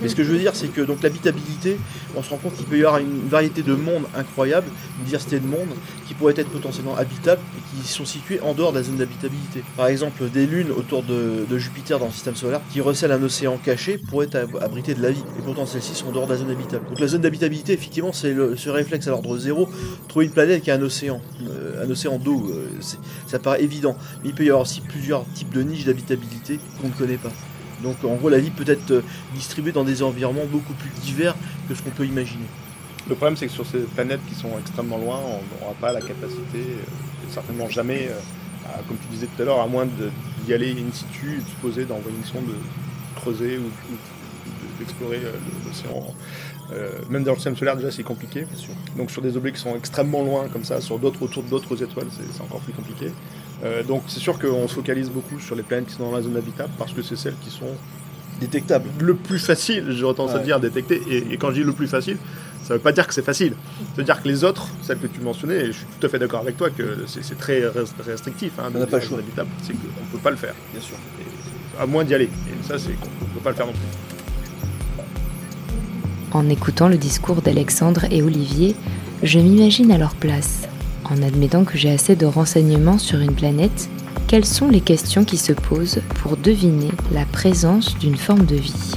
Mais 0.00 0.08
ce 0.08 0.14
que 0.14 0.24
je 0.24 0.30
veux 0.30 0.38
dire 0.38 0.52
c'est 0.54 0.68
que 0.68 0.80
donc 0.80 1.02
l'habitabilité 1.02 1.78
on 2.16 2.22
se 2.22 2.30
rend 2.30 2.36
compte 2.36 2.56
qu'il 2.56 2.66
peut 2.66 2.76
y 2.78 2.84
avoir 2.84 2.98
une 2.98 3.28
variété 3.28 3.62
de 3.62 3.74
mondes 3.74 4.04
incroyable 4.14 4.68
une 4.98 5.04
diversité 5.04 5.40
de 5.40 5.46
mondes 5.46 5.74
qui 6.06 6.14
pourraient 6.14 6.34
être 6.36 6.50
potentiellement 6.50 6.96
habitables 6.96 7.40
et 7.56 7.82
qui 7.82 7.88
sont 7.88 8.04
situés 8.04 8.40
en 8.40 8.54
dehors 8.54 8.72
de 8.72 8.78
la 8.78 8.84
zone 8.84 8.96
d'habitabilité. 8.96 9.62
Par 9.76 9.86
exemple 9.86 10.28
des 10.28 10.46
lunes 10.46 10.70
autour 10.70 11.02
de, 11.02 11.46
Jupiter 11.58 11.98
dans 11.98 12.06
le 12.06 12.12
système 12.12 12.34
solaire 12.34 12.60
qui 12.72 12.80
recèlent 12.80 13.12
un 13.12 13.22
océan 13.22 13.56
caché 13.56 13.98
pourraient 13.98 14.34
abriter 14.60 14.94
de 14.94 15.02
la 15.02 15.10
vie. 15.10 15.22
Et 15.38 15.42
pourtant 15.42 15.66
celles-ci 15.66 15.94
sont 15.94 16.08
en 16.08 16.12
dehors 16.12 16.26
de 16.26 16.32
la 16.32 16.38
zone 16.38 16.50
habitable. 16.50 16.86
Donc 16.88 16.98
la 16.98 17.06
zone 17.06 17.20
d'habitabilité 17.20 17.72
effectivement 17.72 18.12
c'est 18.12 18.34
ce 18.56 18.70
réflexe 18.70 19.06
à 19.06 19.10
l'ordre 19.10 19.36
zéro. 19.38 19.68
Trouver 20.08 20.26
une 20.26 20.32
planète 20.32 20.62
qui 20.62 20.70
a 20.70 20.74
un 20.74 20.82
océan 20.82 21.20
euh, 21.48 21.84
un 21.84 21.90
océan 21.90 22.18
d'eau 22.18 22.50
euh, 22.50 22.66
ça 23.26 23.38
paraît 23.38 23.62
évident. 23.62 23.96
Mais 24.22 24.30
il 24.30 24.34
peut 24.34 24.44
y 24.44 24.48
avoir 24.48 24.62
aussi 24.62 24.80
plusieurs 24.80 25.24
types 25.34 25.51
de 25.52 25.62
niches 25.62 25.84
d'habitabilité 25.84 26.58
qu'on 26.80 26.88
ne 26.88 26.92
connaît 26.92 27.16
pas. 27.16 27.32
Donc 27.82 27.96
en 28.04 28.14
gros 28.14 28.28
la 28.28 28.38
vie 28.38 28.50
peut 28.50 28.70
être 28.70 28.90
euh, 28.92 29.02
distribuée 29.34 29.72
dans 29.72 29.84
des 29.84 30.02
environnements 30.02 30.46
beaucoup 30.46 30.72
plus 30.74 30.90
divers 31.02 31.34
que 31.68 31.74
ce 31.74 31.82
qu'on 31.82 31.90
peut 31.90 32.06
imaginer. 32.06 32.46
Le 33.08 33.14
problème 33.14 33.36
c'est 33.36 33.46
que 33.46 33.52
sur 33.52 33.66
ces 33.66 33.80
planètes 33.80 34.20
qui 34.28 34.34
sont 34.34 34.50
extrêmement 34.58 34.98
loin, 34.98 35.18
on 35.18 35.60
n'aura 35.60 35.74
pas 35.80 35.92
la 35.92 36.00
capacité, 36.00 36.58
euh, 36.58 37.30
certainement 37.30 37.68
jamais, 37.68 38.08
euh, 38.08 38.68
comme 38.86 38.96
tu 38.98 39.08
disais 39.08 39.26
tout 39.26 39.42
à 39.42 39.44
l'heure, 39.44 39.60
à 39.60 39.66
moins 39.66 39.86
d'y 39.86 40.54
aller 40.54 40.70
in 40.70 40.92
situ, 40.92 41.38
de 41.38 41.48
se 41.48 41.56
poser, 41.60 41.84
d'envoyer 41.84 42.16
une 42.16 42.24
sonde, 42.24 42.46
de 42.46 43.20
creuser 43.20 43.58
ou, 43.58 43.70
d'explorer 44.78 45.20
l'océan. 45.66 46.14
même 47.10 47.22
dans 47.22 47.32
le 47.32 47.36
système 47.36 47.56
solaire 47.56 47.76
déjà 47.76 47.90
c'est 47.90 48.02
compliqué. 48.02 48.46
Donc 48.96 49.10
sur 49.10 49.22
des 49.22 49.36
objets 49.36 49.52
qui 49.52 49.60
sont 49.60 49.76
extrêmement 49.76 50.22
loin 50.22 50.48
comme 50.52 50.64
ça, 50.64 50.80
sur 50.80 50.98
d'autres 50.98 51.22
autour 51.22 51.42
d'autres 51.44 51.82
étoiles, 51.82 52.08
c'est 52.10 52.42
encore 52.42 52.60
plus 52.60 52.72
compliqué. 52.72 53.12
Euh, 53.64 53.82
donc 53.82 54.02
c'est 54.08 54.20
sûr 54.20 54.38
qu'on 54.38 54.66
se 54.66 54.74
focalise 54.74 55.10
beaucoup 55.10 55.38
sur 55.38 55.54
les 55.54 55.62
planètes 55.62 55.86
qui 55.86 55.94
sont 55.94 56.04
dans 56.10 56.16
la 56.16 56.22
zone 56.22 56.36
habitable 56.36 56.70
parce 56.78 56.92
que 56.92 57.02
c'est 57.02 57.16
celles 57.16 57.36
qui 57.40 57.50
sont 57.50 57.70
détectables. 58.40 58.88
Le 59.00 59.14
plus 59.14 59.38
facile, 59.38 59.86
j'aurais 59.90 60.14
tendance 60.14 60.34
à 60.34 60.40
dire, 60.40 60.56
à 60.56 60.60
détecter. 60.60 61.00
Et, 61.10 61.36
quand 61.36 61.50
je 61.50 61.60
dis 61.60 61.64
le 61.64 61.72
plus 61.72 61.86
facile, 61.86 62.16
ça 62.62 62.74
ne 62.74 62.78
veut 62.78 62.82
pas 62.82 62.92
dire 62.92 63.06
que 63.06 63.14
c'est 63.14 63.24
facile. 63.24 63.54
Ça 63.78 63.98
veut 63.98 64.04
dire 64.04 64.20
que 64.20 64.28
les 64.28 64.42
autres, 64.42 64.68
celles 64.82 64.98
que 64.98 65.06
tu 65.06 65.20
mentionnais, 65.20 65.56
et 65.56 65.66
je 65.66 65.72
suis 65.78 65.86
tout 66.00 66.06
à 66.06 66.10
fait 66.10 66.18
d'accord 66.18 66.40
avec 66.40 66.56
toi 66.56 66.70
que 66.70 67.04
c'est 67.06 67.38
très 67.38 67.62
restrictif. 68.04 68.52
Hein, 68.58 68.72
on 68.74 68.78
n'a 68.78 68.86
pas 68.86 68.98
le 68.98 69.04
choix. 69.04 69.18
C'est 69.62 69.72
qu'on 69.72 69.82
ne 69.82 70.12
peut 70.12 70.18
pas 70.18 70.30
le 70.30 70.36
faire. 70.36 70.54
Bien 70.72 70.80
sûr. 70.80 70.96
à 71.78 71.86
moins 71.86 72.04
d'y 72.04 72.14
aller. 72.14 72.24
Et 72.24 72.66
ça, 72.66 72.78
c'est 72.78 72.92
qu'on 72.92 73.06
ne 73.06 73.34
peut 73.34 73.40
pas 73.44 73.50
le 73.50 73.56
faire 73.56 73.66
non 73.66 73.72
plus. 73.72 73.80
En 76.32 76.48
écoutant 76.48 76.88
le 76.88 76.96
discours 76.96 77.42
d'Alexandre 77.42 78.06
et 78.10 78.22
Olivier, 78.22 78.74
je 79.22 79.38
m'imagine 79.38 79.92
à 79.92 79.98
leur 79.98 80.14
place 80.14 80.66
en 81.12 81.22
admettant 81.22 81.64
que 81.64 81.76
j'ai 81.76 81.90
assez 81.90 82.16
de 82.16 82.26
renseignements 82.26 82.98
sur 82.98 83.20
une 83.20 83.34
planète, 83.34 83.88
quelles 84.28 84.46
sont 84.46 84.68
les 84.68 84.80
questions 84.80 85.24
qui 85.24 85.36
se 85.36 85.52
posent 85.52 86.00
pour 86.20 86.36
deviner 86.36 86.90
la 87.12 87.26
présence 87.26 87.98
d'une 87.98 88.16
forme 88.16 88.46
de 88.46 88.56
vie? 88.56 88.92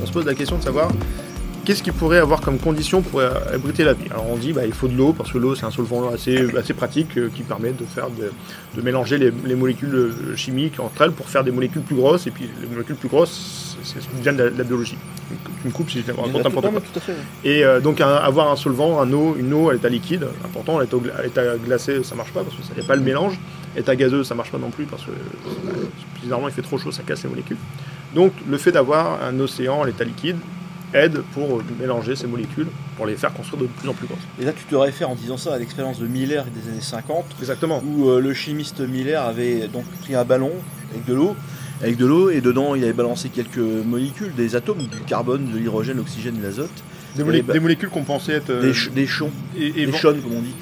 On 0.00 0.06
se 0.06 0.12
pose 0.12 0.26
la 0.26 0.34
question 0.34 0.58
de 0.58 0.62
savoir 0.62 0.92
qu'est-ce 1.68 1.82
qui 1.82 1.92
pourrait 1.92 2.18
avoir 2.18 2.40
comme 2.40 2.58
condition 2.58 3.02
pour 3.02 3.20
abriter 3.20 3.84
la 3.84 3.92
vie 3.92 4.06
Alors 4.10 4.24
on 4.30 4.36
dit 4.36 4.54
bah, 4.54 4.64
il 4.64 4.72
faut 4.72 4.88
de 4.88 4.96
l'eau 4.96 5.12
parce 5.12 5.30
que 5.30 5.36
l'eau 5.36 5.54
c'est 5.54 5.66
un 5.66 5.70
solvant 5.70 6.08
assez, 6.08 6.56
assez 6.56 6.72
pratique 6.72 7.18
euh, 7.18 7.28
qui 7.28 7.42
permet 7.42 7.72
de 7.72 7.84
faire 7.84 8.08
de, 8.08 8.80
mélanger 8.80 9.18
les, 9.18 9.54
molécules 9.54 9.94
euh, 9.94 10.34
chimiques 10.34 10.80
entre 10.80 11.02
elles 11.02 11.12
pour 11.12 11.28
faire 11.28 11.44
des 11.44 11.50
molécules 11.50 11.82
plus 11.82 11.96
grosses 11.96 12.26
et 12.26 12.30
puis 12.30 12.48
les 12.62 12.66
molécules 12.68 12.96
plus 12.96 13.10
grosses 13.10 13.76
c'est 13.82 14.00
ce 14.00 14.08
qui 14.08 14.22
vient 14.22 14.32
de 14.32 14.44
la, 14.44 14.64
biologie. 14.64 14.96
Tu 15.60 15.68
me 15.68 15.72
coupes 15.72 15.90
si 15.90 16.00
je 16.00 16.10
raconte 16.10 16.42
n'importe 16.42 16.70
quoi. 16.70 17.14
Et 17.44 17.64
euh, 17.64 17.80
donc 17.80 18.00
avoir 18.00 18.50
un 18.50 18.56
solvant, 18.56 18.98
un 19.00 19.12
eau, 19.12 19.36
une 19.38 19.52
eau 19.52 19.68
à 19.68 19.74
l'état 19.74 19.90
liquide, 19.90 20.26
important, 20.46 20.78
à 20.78 20.82
l'état 20.84 21.42
glacé 21.58 22.02
ça 22.02 22.14
marche 22.14 22.32
pas 22.32 22.44
parce 22.44 22.56
qu'il 22.56 22.76
n'y 22.76 22.80
a 22.80 22.84
pas 22.84 22.96
le 22.96 23.02
mélange, 23.02 23.38
état 23.76 23.94
gazeux 23.94 24.24
ça 24.24 24.34
marche 24.34 24.50
pas 24.50 24.58
non 24.58 24.70
plus 24.70 24.86
parce 24.86 25.04
que 25.04 25.10
bizarrement 26.22 26.48
il 26.48 26.54
fait 26.54 26.62
trop 26.62 26.78
chaud, 26.78 26.92
ça 26.92 27.02
casse 27.02 27.24
les 27.24 27.28
molécules. 27.28 27.58
Donc 28.14 28.32
le 28.48 28.56
fait 28.56 28.72
d'avoir 28.72 29.22
un 29.22 29.38
océan 29.38 29.82
à 29.82 29.86
l'état 29.86 30.04
liquide, 30.04 30.38
aide 30.94 31.22
pour 31.32 31.62
mélanger 31.78 32.16
ces 32.16 32.26
molécules, 32.26 32.68
pour 32.96 33.06
les 33.06 33.16
faire 33.16 33.32
construire 33.32 33.62
de 33.62 33.68
plus 33.68 33.88
en 33.88 33.94
plus 33.94 34.06
grosses. 34.06 34.18
Et 34.40 34.44
là, 34.44 34.52
tu 34.52 34.64
te 34.64 34.74
réfères 34.74 35.10
en 35.10 35.14
disant 35.14 35.36
ça 35.36 35.54
à 35.54 35.58
l'expérience 35.58 35.98
de 35.98 36.06
Miller 36.06 36.44
des 36.46 36.70
années 36.70 36.80
50, 36.80 37.24
Exactement. 37.40 37.82
où 37.84 38.08
euh, 38.08 38.20
le 38.20 38.34
chimiste 38.34 38.80
Miller 38.80 39.22
avait 39.22 39.68
donc 39.68 39.84
pris 40.02 40.14
un 40.14 40.24
ballon 40.24 40.52
avec 40.92 41.04
de 41.04 41.14
l'eau, 41.14 41.36
avec 41.82 41.96
de 41.96 42.06
l'eau, 42.06 42.30
et 42.30 42.40
dedans 42.40 42.74
il 42.74 42.84
avait 42.84 42.92
balancé 42.92 43.28
quelques 43.28 43.58
molécules, 43.58 44.34
des 44.34 44.56
atomes, 44.56 44.78
du 44.78 45.00
carbone, 45.06 45.50
de 45.52 45.58
l'hydrogène, 45.58 45.98
l'oxygène 45.98 46.36
et 46.38 46.42
l'azote. 46.42 46.70
Des, 47.16 47.24
molécules 47.24 47.88
qu'on 47.88 48.04
pensait 48.04 48.34
être... 48.34 48.52
Des, 48.60 48.72
ch 48.72 48.90
des 48.90 49.06
chons, 49.06 49.32
et, 49.58 49.70
des 49.86 49.92
chons 49.92 50.16
comme 50.22 50.36
on 50.36 50.42
dit. 50.42 50.54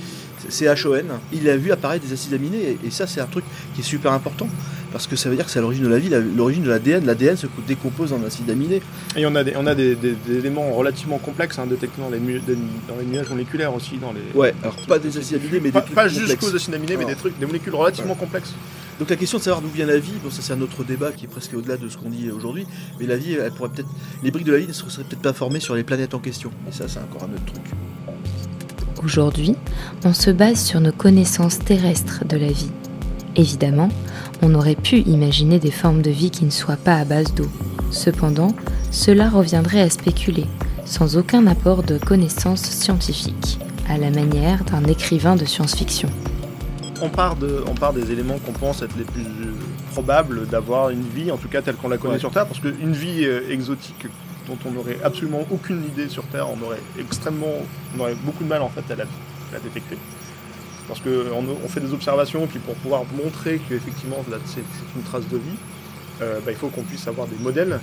CHON, 0.48 1.02
il 1.32 1.48
a 1.48 1.56
vu 1.56 1.72
apparaître 1.72 2.06
des 2.06 2.12
acides 2.12 2.32
aminés, 2.34 2.78
et 2.84 2.90
ça 2.90 3.06
c'est 3.06 3.20
un 3.20 3.26
truc 3.26 3.44
qui 3.74 3.80
est 3.80 3.84
super 3.84 4.12
important 4.12 4.48
parce 4.92 5.06
que 5.06 5.16
ça 5.16 5.28
veut 5.28 5.36
dire 5.36 5.44
que 5.44 5.50
c'est 5.50 5.58
à 5.58 5.62
l'origine 5.62 5.84
de 5.84 5.88
la 5.88 5.98
vie, 5.98 6.10
l'origine 6.36 6.62
de 6.62 6.68
l'ADN. 6.68 7.04
L'ADN 7.04 7.36
se 7.36 7.46
décompose 7.66 8.12
en 8.12 8.22
acides 8.24 8.50
aminés. 8.50 8.82
Et 9.16 9.26
on 9.26 9.34
a 9.34 9.44
des, 9.44 9.54
on 9.56 9.66
a 9.66 9.74
des, 9.74 9.96
éléments 10.30 10.72
relativement 10.72 11.18
complexes 11.18 11.58
hein, 11.58 11.66
détectés 11.66 12.00
dans 12.00 12.10
les, 12.10 12.18
dans 12.18 12.96
les 12.98 13.06
nuages 13.06 13.28
moléculaires 13.30 13.74
aussi. 13.74 13.98
Dans 13.98 14.12
les, 14.12 14.38
ouais, 14.38 14.54
alors 14.62 14.76
pas 14.86 14.98
des 14.98 15.16
acides 15.16 15.36
aminés, 15.36 15.60
mais 15.60 15.70
pas, 15.70 15.80
des 15.80 15.86
trucs 15.86 15.94
Pas 15.94 16.08
jusqu'aux 16.08 16.54
acides 16.54 16.74
aminés, 16.74 16.96
mais 16.96 17.04
des 17.04 17.16
trucs, 17.16 17.38
des 17.38 17.46
molécules 17.46 17.74
relativement 17.74 18.14
complexes. 18.14 18.54
Donc 18.98 19.10
la 19.10 19.16
question 19.16 19.36
de 19.36 19.42
savoir 19.42 19.60
d'où 19.60 19.68
vient 19.68 19.84
la 19.84 19.98
vie, 19.98 20.14
bon 20.24 20.30
ça 20.30 20.40
c'est 20.40 20.54
un 20.54 20.60
autre 20.62 20.82
débat 20.82 21.12
qui 21.12 21.26
est 21.26 21.28
presque 21.28 21.52
au-delà 21.54 21.76
de 21.76 21.86
ce 21.88 21.98
qu'on 21.98 22.08
dit 22.08 22.30
aujourd'hui, 22.30 22.66
mais 22.98 23.06
la 23.06 23.16
vie, 23.16 23.34
elle 23.34 23.52
pourrait 23.52 23.68
peut-être, 23.68 23.88
les 24.22 24.30
briques 24.30 24.46
de 24.46 24.52
la 24.52 24.58
vie 24.58 24.66
ne 24.66 24.72
seraient 24.72 25.04
peut-être 25.04 25.20
pas 25.20 25.34
formées 25.34 25.60
sur 25.60 25.74
les 25.74 25.84
planètes 25.84 26.14
en 26.14 26.18
question. 26.18 26.50
Et 26.66 26.72
ça 26.72 26.88
c'est 26.88 27.00
encore 27.00 27.24
un 27.24 27.34
autre 27.34 27.44
truc. 27.44 27.62
Aujourd'hui, 29.04 29.54
on 30.04 30.14
se 30.14 30.30
base 30.30 30.64
sur 30.64 30.80
nos 30.80 30.92
connaissances 30.92 31.58
terrestres 31.58 32.24
de 32.24 32.38
la 32.38 32.48
vie. 32.48 32.70
Évidemment, 33.36 33.90
on 34.42 34.54
aurait 34.54 34.74
pu 34.74 34.98
imaginer 35.00 35.58
des 35.58 35.70
formes 35.70 36.02
de 36.02 36.10
vie 36.10 36.30
qui 36.30 36.44
ne 36.44 36.50
soient 36.50 36.76
pas 36.76 36.96
à 36.96 37.04
base 37.04 37.34
d'eau. 37.34 37.48
Cependant, 37.90 38.54
cela 38.90 39.28
reviendrait 39.28 39.80
à 39.80 39.90
spéculer, 39.90 40.46
sans 40.84 41.16
aucun 41.16 41.46
apport 41.46 41.82
de 41.82 41.98
connaissances 41.98 42.62
scientifiques, 42.62 43.58
à 43.88 43.98
la 43.98 44.10
manière 44.10 44.64
d'un 44.64 44.84
écrivain 44.84 45.36
de 45.36 45.44
science-fiction. 45.44 46.08
On 47.02 47.08
part, 47.08 47.36
de, 47.36 47.62
on 47.66 47.74
part 47.74 47.92
des 47.92 48.10
éléments 48.10 48.38
qu'on 48.38 48.52
pense 48.52 48.82
être 48.82 48.96
les 48.96 49.04
plus 49.04 49.24
probable 49.92 50.46
d'avoir 50.46 50.90
une 50.90 51.02
vie, 51.02 51.30
en 51.30 51.36
tout 51.36 51.48
cas 51.48 51.62
telle 51.62 51.76
qu'on 51.76 51.88
la 51.88 51.98
connaît 51.98 52.18
sur 52.18 52.30
Terre, 52.30 52.46
parce 52.46 52.60
qu'une 52.60 52.92
vie 52.92 53.24
euh, 53.24 53.50
exotique 53.50 54.06
dont 54.46 54.58
on 54.66 54.70
n'aurait 54.70 54.98
absolument 55.02 55.44
aucune 55.50 55.84
idée 55.84 56.08
sur 56.08 56.24
Terre, 56.24 56.46
on 56.48 56.64
aurait 56.64 56.80
extrêmement, 56.98 57.46
on 57.96 58.00
aurait 58.00 58.14
beaucoup 58.14 58.44
de 58.44 58.48
mal 58.48 58.62
en 58.62 58.68
fait 58.68 58.84
à 58.92 58.96
la, 58.96 59.04
détecter. 59.58 59.96
Parce 60.88 61.00
qu'on 61.00 61.10
on 61.64 61.68
fait 61.68 61.80
des 61.80 61.92
observations, 61.92 62.46
puis 62.46 62.58
pour 62.60 62.74
pouvoir 62.76 63.02
montrer 63.22 63.60
qu'effectivement 63.68 64.24
c'est 64.44 64.60
une 64.94 65.02
trace 65.02 65.26
de 65.28 65.36
vie, 65.36 65.56
euh, 66.22 66.38
bah, 66.44 66.52
il 66.52 66.56
faut 66.56 66.68
qu'on 66.68 66.82
puisse 66.82 67.06
avoir 67.08 67.26
des 67.26 67.36
modèles, 67.36 67.80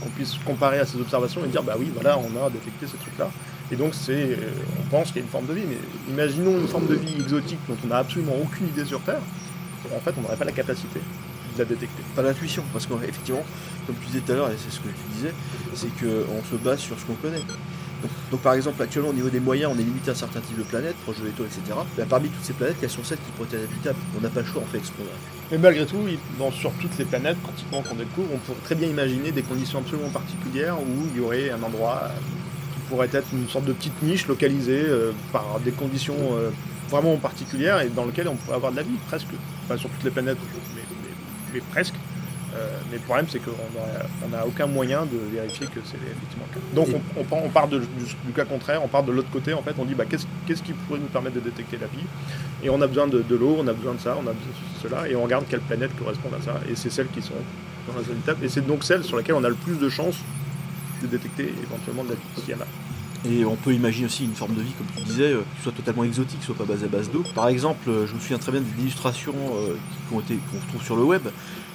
qu'on 0.00 0.08
puisse 0.10 0.34
comparer 0.44 0.78
à 0.78 0.86
ces 0.86 1.00
observations 1.00 1.44
et 1.44 1.48
dire 1.48 1.62
bah 1.62 1.76
oui 1.78 1.90
voilà 1.94 2.18
on 2.18 2.44
a 2.44 2.50
détecté 2.50 2.86
ce 2.86 2.96
truc 2.96 3.16
là. 3.18 3.30
Et 3.70 3.76
donc 3.76 3.94
c'est, 3.94 4.36
on 4.80 4.88
pense 4.90 5.08
qu'il 5.08 5.16
y 5.16 5.20
a 5.20 5.22
une 5.22 5.30
forme 5.30 5.46
de 5.46 5.52
vie, 5.54 5.64
mais 5.68 5.78
imaginons 6.08 6.58
une 6.58 6.66
forme 6.66 6.88
de 6.88 6.94
vie 6.94 7.14
exotique 7.20 7.60
dont 7.68 7.76
on 7.84 7.86
n'a 7.86 7.98
absolument 7.98 8.34
aucune 8.42 8.66
idée 8.66 8.84
sur 8.84 9.00
Terre. 9.00 9.20
En 9.94 10.00
fait 10.00 10.12
on 10.18 10.22
n'aurait 10.22 10.36
pas 10.36 10.44
la 10.44 10.52
capacité 10.52 11.00
de 11.54 11.58
la 11.58 11.64
détecter. 11.64 12.02
Pas 12.14 12.22
l'intuition, 12.22 12.64
parce 12.72 12.86
qu'effectivement, 12.86 13.44
comme 13.86 13.96
tu 13.96 14.06
disais 14.06 14.20
tout 14.20 14.32
à 14.32 14.34
l'heure, 14.36 14.50
et 14.50 14.56
c'est 14.56 14.70
ce 14.70 14.80
que 14.80 14.88
tu 14.88 15.14
disais, 15.14 15.34
c'est 15.74 15.90
qu'on 15.98 16.44
se 16.44 16.56
base 16.56 16.78
sur 16.80 16.98
ce 16.98 17.04
qu'on 17.04 17.14
connaît. 17.14 17.42
Donc, 18.30 18.40
par 18.40 18.54
exemple, 18.54 18.82
actuellement, 18.82 19.10
au 19.10 19.14
niveau 19.14 19.28
des 19.28 19.40
moyens, 19.40 19.72
on 19.74 19.78
est 19.78 19.82
limité 19.82 20.10
à 20.10 20.12
un 20.12 20.16
certain 20.16 20.40
type 20.40 20.58
de 20.58 20.62
planètes, 20.62 20.96
proches 21.04 21.20
de 21.20 21.26
l'étoile, 21.26 21.48
etc. 21.48 21.78
Mais 21.98 22.04
parmi 22.04 22.28
toutes 22.28 22.44
ces 22.44 22.52
planètes, 22.52 22.76
quelles 22.80 22.90
sont 22.90 23.04
celles 23.04 23.18
qui 23.18 23.30
pourraient 23.32 23.48
être 23.52 23.70
habitables? 23.70 23.98
On 24.16 24.20
n'a 24.20 24.28
pas 24.28 24.40
le 24.40 24.46
choix, 24.46 24.62
on 24.64 24.70
fait 24.70 24.78
explorer. 24.78 25.10
Mais 25.50 25.58
malgré 25.58 25.84
tout, 25.86 25.98
sur 26.52 26.72
toutes 26.80 26.96
les 26.98 27.04
planètes, 27.04 27.38
pratiquement 27.38 27.82
qu'on 27.82 27.96
découvre, 27.96 28.28
on 28.34 28.38
pourrait 28.38 28.60
très 28.64 28.74
bien 28.74 28.88
imaginer 28.88 29.32
des 29.32 29.42
conditions 29.42 29.80
absolument 29.80 30.10
particulières 30.10 30.78
où 30.80 31.08
il 31.12 31.20
y 31.20 31.24
aurait 31.24 31.50
un 31.50 31.62
endroit 31.62 32.10
qui 32.74 32.80
pourrait 32.88 33.10
être 33.12 33.28
une 33.32 33.48
sorte 33.48 33.64
de 33.64 33.72
petite 33.72 34.02
niche 34.02 34.26
localisée 34.26 34.84
euh, 34.86 35.12
par 35.32 35.60
des 35.64 35.72
conditions 35.72 36.16
euh, 36.32 36.50
vraiment 36.88 37.16
particulières 37.16 37.80
et 37.80 37.88
dans 37.88 38.04
lequel 38.04 38.28
on 38.28 38.36
pourrait 38.36 38.56
avoir 38.56 38.72
de 38.72 38.76
la 38.76 38.82
vie, 38.82 38.96
presque. 39.08 39.28
Pas 39.68 39.76
sur 39.76 39.90
toutes 39.90 40.04
les 40.04 40.10
planètes, 40.10 40.38
mais 41.52 41.60
presque. 41.70 41.94
Euh, 42.54 42.66
mais 42.90 42.96
le 42.96 43.02
problème, 43.02 43.26
c'est 43.28 43.38
qu'on 43.38 44.28
n'a 44.28 44.46
aucun 44.46 44.66
moyen 44.66 45.06
de 45.06 45.18
vérifier 45.32 45.66
que 45.66 45.80
c'est 45.84 45.96
effectivement 45.96 46.46
le 46.52 46.60
cas. 46.60 46.66
Donc 46.74 46.88
on, 47.16 47.48
part 47.48 47.68
du, 47.68 47.80
cas 48.34 48.44
contraire, 48.44 48.82
on 48.82 48.88
part 48.88 49.04
de 49.04 49.12
l'autre 49.12 49.30
côté, 49.30 49.54
en 49.54 49.62
fait, 49.62 49.74
on 49.78 49.84
dit 49.84 49.94
bah, 49.94 50.04
qu'est-ce 50.08 50.62
qui 50.62 50.72
pourrait 50.72 50.98
nous 50.98 51.06
permettre 51.06 51.36
de 51.36 51.40
détecter 51.40 51.78
la 51.80 51.86
vie? 51.86 52.04
Et 52.62 52.70
on 52.70 52.80
a 52.82 52.86
besoin 52.86 53.06
de, 53.06 53.24
l'eau, 53.30 53.56
on 53.60 53.66
a 53.68 53.72
besoin 53.72 53.94
de 53.94 54.00
ça, 54.00 54.16
on 54.16 54.26
a 54.26 54.32
besoin 54.32 54.52
de 54.74 54.82
cela, 54.82 55.08
et 55.08 55.14
on 55.14 55.22
regarde 55.22 55.44
quelles 55.48 55.60
planètes 55.60 55.96
correspondent 55.96 56.34
à 56.40 56.42
ça. 56.42 56.60
Et 56.68 56.74
c'est 56.74 56.90
celles 56.90 57.08
qui 57.08 57.22
sont 57.22 57.34
dans 57.86 57.94
la 57.94 58.02
zone 58.02 58.18
étape, 58.18 58.42
et 58.42 58.48
c'est 58.48 58.66
donc 58.66 58.84
celles 58.84 59.04
sur 59.04 59.16
lesquelles 59.16 59.36
on 59.36 59.44
a 59.44 59.48
le 59.48 59.54
plus 59.54 59.78
de 59.78 59.88
chances 59.88 60.18
de 61.02 61.06
détecter 61.06 61.54
éventuellement 61.62 62.04
de 62.04 62.10
la 62.10 62.14
vie, 62.16 62.20
s'il 62.36 62.50
y 62.50 62.54
en 62.54 62.60
a. 62.60 62.66
Et 63.28 63.44
on 63.44 63.54
peut 63.54 63.74
imaginer 63.74 64.06
aussi 64.06 64.24
une 64.24 64.34
forme 64.34 64.54
de 64.54 64.62
vie, 64.62 64.72
comme 64.72 64.86
tu 64.96 65.02
disais, 65.02 65.32
euh, 65.32 65.42
qui 65.56 65.62
soit 65.62 65.72
totalement 65.72 66.04
exotique, 66.04 66.42
soit 66.42 66.54
pas 66.54 66.64
basée 66.64 66.86
à 66.86 66.88
base 66.88 67.10
d'eau. 67.10 67.22
Par 67.34 67.48
exemple, 67.48 67.88
euh, 67.90 68.06
je 68.06 68.14
me 68.14 68.18
souviens 68.18 68.38
très 68.38 68.50
bien 68.50 68.62
des 68.62 68.82
illustrations 68.82 69.34
qu'on 70.08 70.16
retrouve 70.16 70.82
sur 70.82 70.96
le 70.96 71.04
web, 71.04 71.28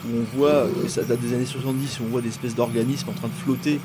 où 0.06 0.20
on 0.20 0.38
voit, 0.38 0.68
et 0.86 0.90
ça 0.90 1.04
date 1.04 1.20
des 1.20 1.34
années 1.34 1.46
70, 1.46 2.00
on 2.02 2.08
voit 2.08 2.22
des 2.22 2.30
espèces 2.30 2.56
d'organismes 2.56 3.10
en 3.10 3.14
train 3.14 3.28
de 3.28 3.34
flotter 3.34 3.80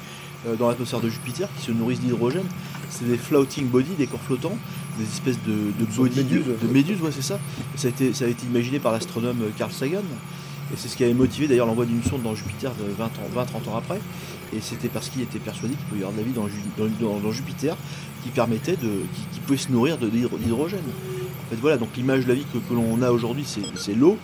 euh, 0.47 0.57
dans 0.57 0.69
l'atmosphère 0.69 1.00
de 1.00 1.09
Jupiter 1.09 1.49
qui 1.57 1.67
se 1.67 1.73
nourrissent 1.73 2.00
d'hydrogène. 2.00 2.47
C'est 2.89 3.07
des 3.07 3.19
floating 3.19 3.67
bodies, 3.67 3.95
des 3.99 4.07
corps 4.07 4.21
flottants, 4.21 4.57
des 4.99 5.05
espèces 5.05 5.39
de, 5.47 5.53
de 5.53 6.73
méduses, 6.73 7.00
ouais, 7.00 7.11
c'est 7.12 7.23
ça. 7.23 7.39
Ça 7.77 7.89
a, 7.89 7.91
été, 7.91 8.12
ça 8.15 8.25
a 8.25 8.29
été 8.29 8.47
imaginé 8.47 8.79
par 8.79 8.93
l'astronome 8.93 9.39
Carl 9.57 9.71
Sagan. 9.71 10.03
Et 10.73 10.77
c'est 10.77 10.89
ce 10.89 10.97
qui 10.97 11.05
avait 11.05 11.15
motivé 11.15 11.49
d'ailleurs 11.49 11.67
l'envoi 11.67 11.85
d'une 11.85 12.03
sonde 12.03 12.23
dans 12.23 12.35
Jupiter 12.35 12.73
20 12.97 13.05
ans, 13.05 13.11
20-30 13.35 13.71
ans 13.71 13.77
après. 13.77 14.00
Et 14.57 14.61
c'était 14.61 14.89
parce 14.89 15.09
qu'il 15.09 15.21
était 15.23 15.39
persuadé 15.39 15.75
qu'il 15.75 15.85
pouvait 15.87 16.00
y 16.00 16.05
avoir 16.05 16.15
de 16.15 16.19
la 16.19 16.27
vie 16.27 16.33
dans, 16.33 17.33
Jupiter 17.33 17.77
qui 18.23 18.31
permettait 18.31 18.77
de. 18.77 18.89
Qui, 19.33 19.41
pouvait 19.41 19.59
se 19.59 19.71
nourrir 19.71 19.99
d'hydrogène. 19.99 20.81
En 20.81 21.50
fait 21.50 21.57
voilà, 21.61 21.77
donc 21.77 21.89
l'image 21.97 22.25
de 22.25 22.29
la 22.29 22.35
vie 22.35 22.47
que, 22.53 22.59
que 22.59 22.75
l'on 22.75 23.03
a 23.03 23.11
aujourd'hui, 23.11 23.45
c'est 23.75 23.95
l'eau. 23.95 24.17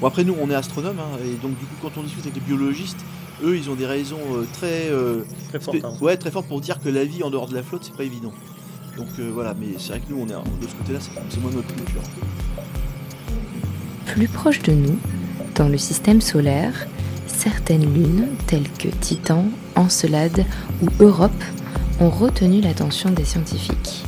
Bon, 0.00 0.06
après, 0.06 0.22
nous, 0.24 0.36
on 0.40 0.48
est 0.50 0.54
astronomes, 0.54 1.00
hein, 1.00 1.18
et 1.24 1.34
donc, 1.42 1.58
du 1.58 1.64
coup, 1.64 1.74
quand 1.82 1.98
on 1.98 2.02
discute 2.02 2.22
avec 2.22 2.34
les 2.34 2.40
biologistes, 2.40 3.04
eux, 3.42 3.56
ils 3.56 3.68
ont 3.68 3.74
des 3.74 3.86
raisons 3.86 4.20
euh, 4.32 4.46
très, 4.52 4.88
euh, 4.90 5.24
très, 5.48 5.58
fortes, 5.58 5.78
hein. 5.82 5.92
ouais, 6.00 6.16
très 6.16 6.30
fortes 6.30 6.46
pour 6.46 6.60
dire 6.60 6.80
que 6.80 6.88
la 6.88 7.04
vie 7.04 7.22
en 7.22 7.30
dehors 7.30 7.48
de 7.48 7.54
la 7.54 7.62
flotte, 7.62 7.82
c'est 7.84 7.96
pas 7.96 8.04
évident. 8.04 8.32
Donc, 8.96 9.08
euh, 9.18 9.30
voilà, 9.32 9.54
mais 9.58 9.66
c'est 9.78 9.90
vrai 9.90 10.00
que 10.00 10.12
nous, 10.12 10.20
on 10.20 10.26
est 10.26 10.32
de 10.32 10.68
ce 10.68 10.74
côté-là, 10.76 11.00
c'est 11.00 11.40
moins 11.40 11.50
notre 11.50 11.74
culture. 11.74 12.02
Plus 14.06 14.28
proche 14.28 14.62
de 14.62 14.72
nous, 14.72 14.98
dans 15.56 15.68
le 15.68 15.78
système 15.78 16.20
solaire, 16.20 16.86
certaines 17.26 17.92
lunes, 17.92 18.28
telles 18.46 18.70
que 18.78 18.88
Titan, 18.88 19.46
Encelade 19.76 20.44
ou 20.82 20.86
Europe, 21.00 21.44
ont 22.00 22.10
retenu 22.10 22.60
l'attention 22.60 23.10
des 23.10 23.24
scientifiques. 23.24 24.04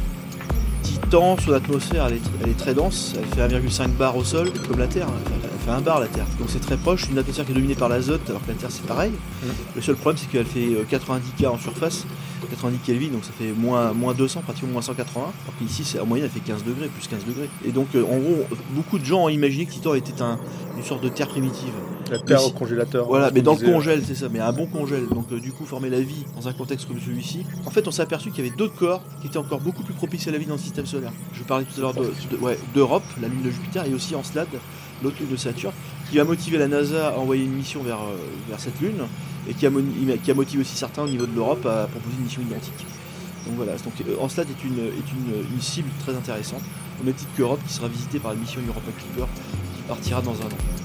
Titan, 0.83 1.37
son 1.45 1.53
atmosphère, 1.53 2.07
elle 2.07 2.51
est, 2.51 2.57
très 2.57 2.75
dense, 2.75 3.15
elle 3.19 3.51
fait 3.51 3.57
1,5 3.57 3.89
bar 3.91 4.17
au 4.17 4.25
sol, 4.25 4.51
comme 4.69 4.79
la 4.79 4.87
Terre. 4.87 5.09
Hein 5.09 5.40
fait 5.40 5.40
un 5.71 5.81
bar 5.81 6.01
la 6.01 6.07
Terre. 6.07 6.27
Donc 6.39 6.49
c'est 6.51 6.61
très 6.61 6.77
proche, 6.77 7.09
une 7.11 7.19
atmosphère 7.19 7.45
qui 7.45 7.53
est 7.53 7.55
dominée 7.55 7.75
par 7.75 7.89
l'azote, 7.89 8.29
alors 8.29 8.43
que 8.43 8.49
la 8.49 8.55
Terre 8.55 8.71
c'est 8.71 8.87
pareil. 8.87 9.11
Mm. 9.11 9.47
Le 9.77 9.83
seul 9.83 9.97
problème 9.97 10.19
c'est 10.19 10.31
qu'elle 10.31 10.47
fait 10.47 10.69
90 10.89 11.29
euh, 11.29 11.43
K 11.43 11.53
en 11.53 11.59
surface, 11.59 12.07
90 12.49 12.79
Kelvin, 12.85 13.09
donc 13.09 13.25
ça 13.25 13.33
fait 13.37 13.53
moins, 13.53 13.93
moins 13.93 14.15
200, 14.15 14.43
pratiquement 14.43 14.73
moins 14.73 14.83
180. 14.83 15.21
Alors 15.21 15.35
qu'ici 15.59 15.99
en 15.99 16.07
moyenne 16.07 16.29
elle 16.33 16.41
fait 16.43 16.47
15 16.47 16.65
degrés, 16.65 16.89
plus 16.89 17.07
15 17.09 17.25
degrés. 17.25 17.49
Et 17.65 17.71
donc 17.71 17.89
euh, 17.95 18.05
en 18.05 18.19
gros, 18.19 18.47
beaucoup 18.71 18.99
de 18.99 19.05
gens 19.05 19.25
ont 19.25 19.29
imaginé 19.29 19.67
que 19.67 19.73
Titan 19.73 19.95
était 19.95 20.13
une 20.77 20.85
sorte 20.85 21.03
de 21.03 21.09
Terre 21.09 21.29
primitive. 21.29 21.73
La 22.11 22.19
Terre 22.19 22.45
au 22.45 22.51
congélateur. 22.51 23.07
Voilà, 23.07 23.31
mais 23.31 23.41
dans 23.41 23.55
le 23.55 23.65
congèle, 23.65 24.03
c'est 24.05 24.17
ça, 24.17 24.29
mais 24.29 24.41
un 24.41 24.53
bon 24.53 24.67
congèle. 24.67 25.07
Donc 25.09 25.27
euh, 25.33 25.39
du 25.39 25.53
coup 25.53 25.65
former 25.65 25.91
la 25.91 26.01
vie 26.01 26.25
dans 26.37 26.49
un 26.49 26.53
contexte 26.53 26.89
comme 26.89 27.01
celui-ci. 27.01 27.47
En 27.67 27.71
fait 27.71 27.87
on 27.87 27.91
s'est 27.91 28.03
aperçu 28.03 28.31
qu'il 28.31 28.45
y 28.45 28.49
avait 28.49 28.57
d'autres 28.57 28.77
corps 28.77 29.03
qui 29.21 29.29
étaient 29.29 29.39
encore 29.39 29.61
beaucoup 29.61 29.83
plus 29.83 29.95
propices 29.95 30.27
à 30.27 30.31
la 30.31 30.39
vie 30.39 30.47
dans 30.47 30.55
le 30.55 30.61
système 30.61 30.87
solaire. 30.87 31.13
Je 31.33 31.43
parlais 31.45 31.65
tout 31.65 31.79
à 31.79 31.83
l'heure 31.83 31.95
d'Europe, 32.75 33.05
la 33.21 33.29
lune 33.29 33.43
de 33.43 33.51
Jupiter, 33.51 33.85
et 33.87 33.95
aussi 33.95 34.15
Encelade, 34.15 34.49
l'autre 35.03 35.17
lune 35.21 35.31
de 35.31 35.37
Saturne, 35.37 35.75
qui 36.11 36.19
a 36.19 36.25
motivé 36.25 36.59
la 36.59 36.69
NASA 36.69 37.09
à 37.09 37.19
envoyer 37.19 37.45
une 37.45 37.55
mission 37.55 37.83
vers, 37.83 38.01
euh, 38.01 38.17
vers 38.49 38.61
cette 38.61 38.81
lune 38.81 39.03
et 39.49 39.55
qui 39.55 39.67
a, 39.67 39.71
qui 40.23 40.31
a, 40.31 40.35
motivé 40.35 40.63
aussi 40.63 40.77
certains 40.77 41.03
au 41.03 41.09
niveau 41.09 41.27
de 41.27 41.35
l'Europe 41.35 41.65
à 41.67 41.87
proposer 41.87 42.17
une 42.19 42.25
mission 42.25 42.43
identique. 42.43 42.87
Donc 43.47 43.57
voilà, 43.57 43.73
donc 43.73 43.93
euh, 44.07 44.17
Encelade 44.21 44.49
est 44.51 44.65
une, 44.65 44.79
est 44.79 45.53
une, 45.55 45.61
cible 45.61 45.89
très 46.01 46.15
intéressante, 46.15 46.63
au 47.01 47.05
même 47.05 47.15
titre 47.15 47.31
qu'Europe 47.37 47.61
qui 47.67 47.73
sera 47.73 47.89
visitée 47.89 48.19
par 48.19 48.33
la 48.33 48.39
mission 48.39 48.61
Europa 48.67 48.91
Clipper 48.99 49.29
qui 49.77 49.83
partira 49.83 50.21
dans 50.21 50.35
un 50.35 50.47
an. 50.47 50.81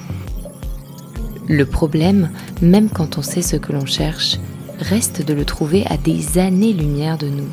Le 1.47 1.65
problème, 1.65 2.31
même 2.61 2.89
quand 2.89 3.17
on 3.17 3.21
sait 3.21 3.41
ce 3.41 3.55
que 3.55 3.71
l'on 3.71 3.85
cherche, 3.85 4.37
reste 4.79 5.21
de 5.21 5.33
le 5.33 5.45
trouver 5.45 5.85
à 5.87 5.97
des 5.97 6.37
années-lumière 6.37 7.17
de 7.17 7.27
nous. 7.27 7.47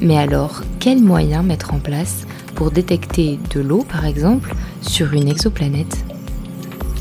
Mais 0.00 0.18
alors, 0.18 0.62
quels 0.80 1.02
moyens 1.02 1.44
mettre 1.44 1.74
en 1.74 1.78
place 1.78 2.26
pour 2.54 2.70
détecter 2.70 3.38
de 3.54 3.60
l'eau, 3.60 3.84
par 3.88 4.04
exemple, 4.04 4.54
sur 4.82 5.12
une 5.12 5.28
exoplanète 5.28 6.04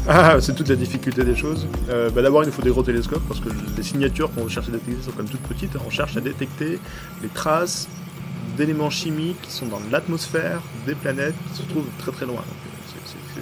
ah, 0.10 0.38
c'est 0.40 0.56
toute 0.56 0.70
la 0.70 0.78
difficulté 0.78 1.26
des 1.26 1.36
choses. 1.36 1.68
Euh, 1.90 2.10
bah, 2.10 2.22
d'abord, 2.22 2.42
il 2.42 2.46
nous 2.46 2.54
faut 2.54 2.62
des 2.62 2.70
gros 2.70 2.82
télescopes 2.82 3.24
parce 3.28 3.42
que 3.42 3.50
les 3.76 3.84
signatures 3.84 4.32
qu'on 4.34 4.48
cherche 4.48 4.70
à 4.70 4.72
détecter 4.72 5.04
sont 5.04 5.12
quand 5.12 5.24
même 5.24 5.28
toutes 5.28 5.42
petites. 5.42 5.72
On 5.86 5.90
cherche 5.90 6.16
à 6.16 6.22
détecter 6.22 6.80
les 7.22 7.28
traces 7.28 7.90
d'éléments 8.56 8.90
chimiques 8.90 9.42
qui 9.42 9.52
sont 9.52 9.66
dans 9.66 9.82
l'atmosphère 9.92 10.62
des 10.86 10.96
planètes 10.96 11.36
qui 11.52 11.58
se 11.58 11.64
trouvent 11.64 11.90
très 12.00 12.12
très 12.14 12.26
loin. 12.26 12.42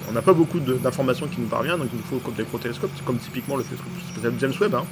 on 0.09 0.11
n'a 0.11 0.23
pas 0.23 0.33
beaucoup 0.33 0.59
d'informations 0.59 1.27
qui 1.27 1.39
nous 1.39 1.47
parviennent, 1.47 1.77
donc 1.77 1.89
il 1.93 1.99
nous 1.99 2.19
faut 2.19 2.31
des 2.31 2.43
gros 2.43 2.57
télescopes, 2.57 2.91
comme 3.05 3.17
typiquement 3.17 3.57
le 3.57 3.63
télescope 3.63 4.39
James 4.39 4.53
Webb. 4.59 4.73
Hein. 4.73 4.85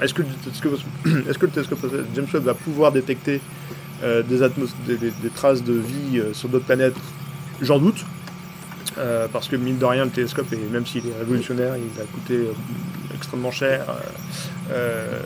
Est-ce 0.00 0.14
que, 0.14 0.22
le 0.22 1.50
télescope 1.50 1.78
James 2.14 2.26
Webb 2.32 2.44
va 2.44 2.54
pouvoir 2.54 2.90
détecter 2.90 3.42
euh, 4.02 4.22
des, 4.22 5.28
traces 5.34 5.62
de 5.62 5.74
vie 5.74 6.18
euh, 6.18 6.32
sur 6.32 6.48
d'autres 6.48 6.64
planètes? 6.64 6.96
J'en 7.60 7.78
doute. 7.78 8.04
Euh, 8.98 9.26
parce 9.32 9.48
que 9.48 9.56
mine 9.56 9.78
de 9.78 9.84
rien, 9.84 10.04
le 10.04 10.10
télescope, 10.10 10.46
même 10.70 10.86
s'il 10.86 11.06
est 11.06 11.18
révolutionnaire, 11.18 11.74
il 11.76 12.00
a 12.00 12.04
coûté 12.04 12.34
euh, 12.34 12.52
extrêmement 13.14 13.50
cher. 13.50 13.86
Euh, 14.70 15.20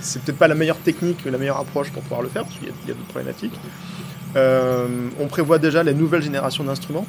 c'est 0.00 0.22
peut-être 0.22 0.38
pas 0.38 0.48
la 0.48 0.54
meilleure 0.54 0.78
technique, 0.78 1.24
la 1.24 1.38
meilleure 1.38 1.58
approche 1.58 1.90
pour 1.90 2.02
pouvoir 2.02 2.22
le 2.22 2.28
faire, 2.28 2.44
parce 2.44 2.56
qu'il 2.56 2.68
y 2.68 2.70
a, 2.70 2.94
d'autres 2.94 3.08
problématiques. 3.08 3.58
on 4.36 5.26
prévoit 5.26 5.58
déjà 5.58 5.82
les 5.82 5.94
nouvelles 5.94 6.22
générations 6.22 6.64
d'instruments. 6.64 7.06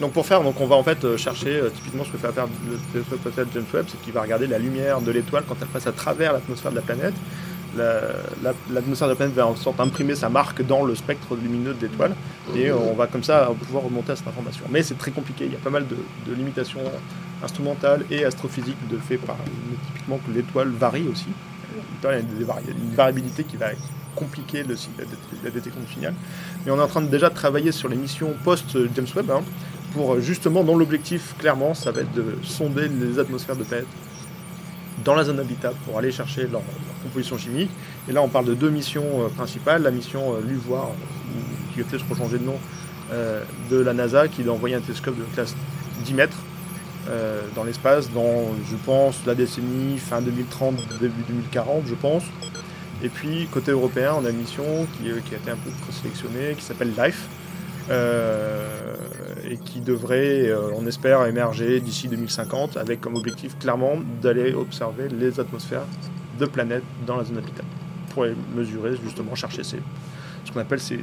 Donc 0.00 0.12
pour 0.12 0.24
faire, 0.24 0.42
donc 0.42 0.58
on 0.60 0.66
va 0.66 0.76
en 0.76 0.82
fait 0.82 1.16
chercher 1.18 1.60
typiquement 1.74 2.04
ce 2.04 2.10
que 2.10 2.16
fait 2.16 2.32
faire 2.32 2.46
le 2.46 2.78
télescope 2.92 3.20
James 3.52 3.64
Webb, 3.74 3.84
c'est 3.88 4.00
qu'il 4.00 4.14
va 4.14 4.22
regarder 4.22 4.46
la 4.46 4.58
lumière 4.58 5.02
de 5.02 5.10
l'étoile 5.10 5.44
quand 5.46 5.56
elle 5.60 5.68
passe 5.68 5.86
à 5.86 5.92
travers 5.92 6.32
l'atmosphère 6.32 6.70
de 6.70 6.76
la 6.76 6.82
planète 6.82 7.14
l'atmosphère 7.76 9.08
de 9.08 9.12
la 9.12 9.16
planète 9.16 9.34
va 9.34 9.46
en 9.46 9.56
sorte 9.56 9.80
imprimer 9.80 10.14
sa 10.14 10.28
marque 10.28 10.62
dans 10.62 10.84
le 10.84 10.94
spectre 10.94 11.36
lumineux 11.36 11.74
de 11.74 11.86
l'étoile 11.86 12.14
et 12.54 12.72
on 12.72 12.94
va 12.94 13.06
comme 13.06 13.22
ça 13.22 13.50
pouvoir 13.66 13.84
remonter 13.84 14.12
à 14.12 14.16
cette 14.16 14.28
information. 14.28 14.64
Mais 14.70 14.82
c'est 14.82 14.98
très 14.98 15.10
compliqué, 15.10 15.46
il 15.46 15.52
y 15.52 15.56
a 15.56 15.58
pas 15.58 15.70
mal 15.70 15.86
de, 15.86 16.34
limitations 16.34 16.80
instrumentales 17.42 18.04
et 18.10 18.24
astrophysiques 18.24 18.88
de 18.88 18.98
fait 18.98 19.18
par 19.18 19.36
typiquement 19.86 20.18
que 20.18 20.32
l'étoile 20.32 20.68
varie 20.68 21.08
aussi. 21.08 21.28
Il 22.02 22.08
y 22.08 22.12
a 22.12 22.18
une 22.18 22.94
variabilité 22.94 23.44
qui 23.44 23.56
va 23.56 23.66
compliquer 24.16 24.64
le, 24.64 24.74
la, 25.44 25.50
détection 25.50 25.80
du 25.80 25.92
signal. 25.92 26.14
Mais 26.64 26.72
on 26.72 26.78
est 26.78 26.82
en 26.82 26.88
train 26.88 27.02
de 27.02 27.08
déjà 27.08 27.30
travailler 27.30 27.72
sur 27.72 27.88
les 27.88 27.96
missions 27.96 28.34
post-James 28.44 29.06
Webb 29.14 29.30
hein, 29.30 29.42
pour 29.92 30.20
justement, 30.20 30.64
dans 30.64 30.76
l'objectif, 30.76 31.34
clairement, 31.38 31.74
ça 31.74 31.92
va 31.92 32.02
être 32.02 32.12
de 32.12 32.36
sonder 32.42 32.88
les 32.88 33.18
atmosphères 33.18 33.56
de 33.56 33.64
planètes 33.64 33.86
dans 35.04 35.14
la 35.14 35.24
zone 35.24 35.40
habitable 35.40 35.76
pour 35.84 35.98
aller 35.98 36.12
chercher 36.12 36.46
leur, 36.46 36.62
composition 37.02 37.38
chimique. 37.38 37.70
Et 38.08 38.12
là, 38.12 38.22
on 38.22 38.28
parle 38.28 38.44
de 38.44 38.54
deux 38.54 38.70
missions 38.70 39.24
euh, 39.24 39.28
principales. 39.28 39.82
La 39.82 39.90
mission 39.90 40.34
euh, 40.34 40.40
LUVOIR, 40.46 40.90
qui 41.72 41.80
va 41.80 41.88
peut-être 41.88 42.16
changer 42.16 42.38
de 42.38 42.44
nom, 42.44 42.58
euh, 43.12 43.42
de 43.70 43.78
la 43.78 43.92
NASA, 43.94 44.28
qui 44.28 44.46
a 44.46 44.50
envoyé 44.52 44.74
un 44.74 44.80
télescope 44.80 45.16
de 45.16 45.24
classe 45.34 45.54
10 46.04 46.14
mètres 46.14 46.38
dans 47.56 47.64
l'espace 47.64 48.08
dans, 48.12 48.54
je 48.70 48.76
pense, 48.76 49.26
la 49.26 49.34
décennie 49.34 49.98
fin 49.98 50.20
2030, 50.20 50.76
début 51.00 51.22
2040, 51.28 51.82
je 51.86 51.96
pense. 51.96 52.22
Et 53.02 53.08
puis, 53.08 53.48
côté 53.50 53.72
européen, 53.72 54.14
on 54.16 54.24
a 54.24 54.30
une 54.30 54.36
mission 54.36 54.86
qui, 54.96 55.10
a 55.10 55.16
été 55.16 55.50
un 55.50 55.56
peu 55.56 55.70
sélectionnée, 55.90 56.54
qui 56.56 56.62
s'appelle 56.62 56.92
LIFE, 56.96 57.26
et 59.48 59.56
qui 59.56 59.80
devrait, 59.80 60.52
on 60.76 60.86
espère, 60.86 61.26
émerger 61.26 61.80
d'ici 61.80 62.08
2050, 62.08 62.76
avec 62.76 63.00
comme 63.00 63.16
objectif 63.16 63.58
clairement 63.58 63.94
d'aller 64.22 64.54
observer 64.54 65.08
les 65.08 65.38
atmosphères 65.40 65.84
de 66.38 66.46
planètes 66.46 66.84
dans 67.06 67.16
la 67.16 67.24
zone 67.24 67.38
habitable, 67.38 67.68
pour 68.10 68.26
mesurer 68.54 68.96
justement, 69.04 69.34
chercher 69.34 69.62
ces, 69.62 69.78
ce 70.44 70.52
qu'on 70.52 70.60
appelle 70.60 70.80
ces, 70.80 70.98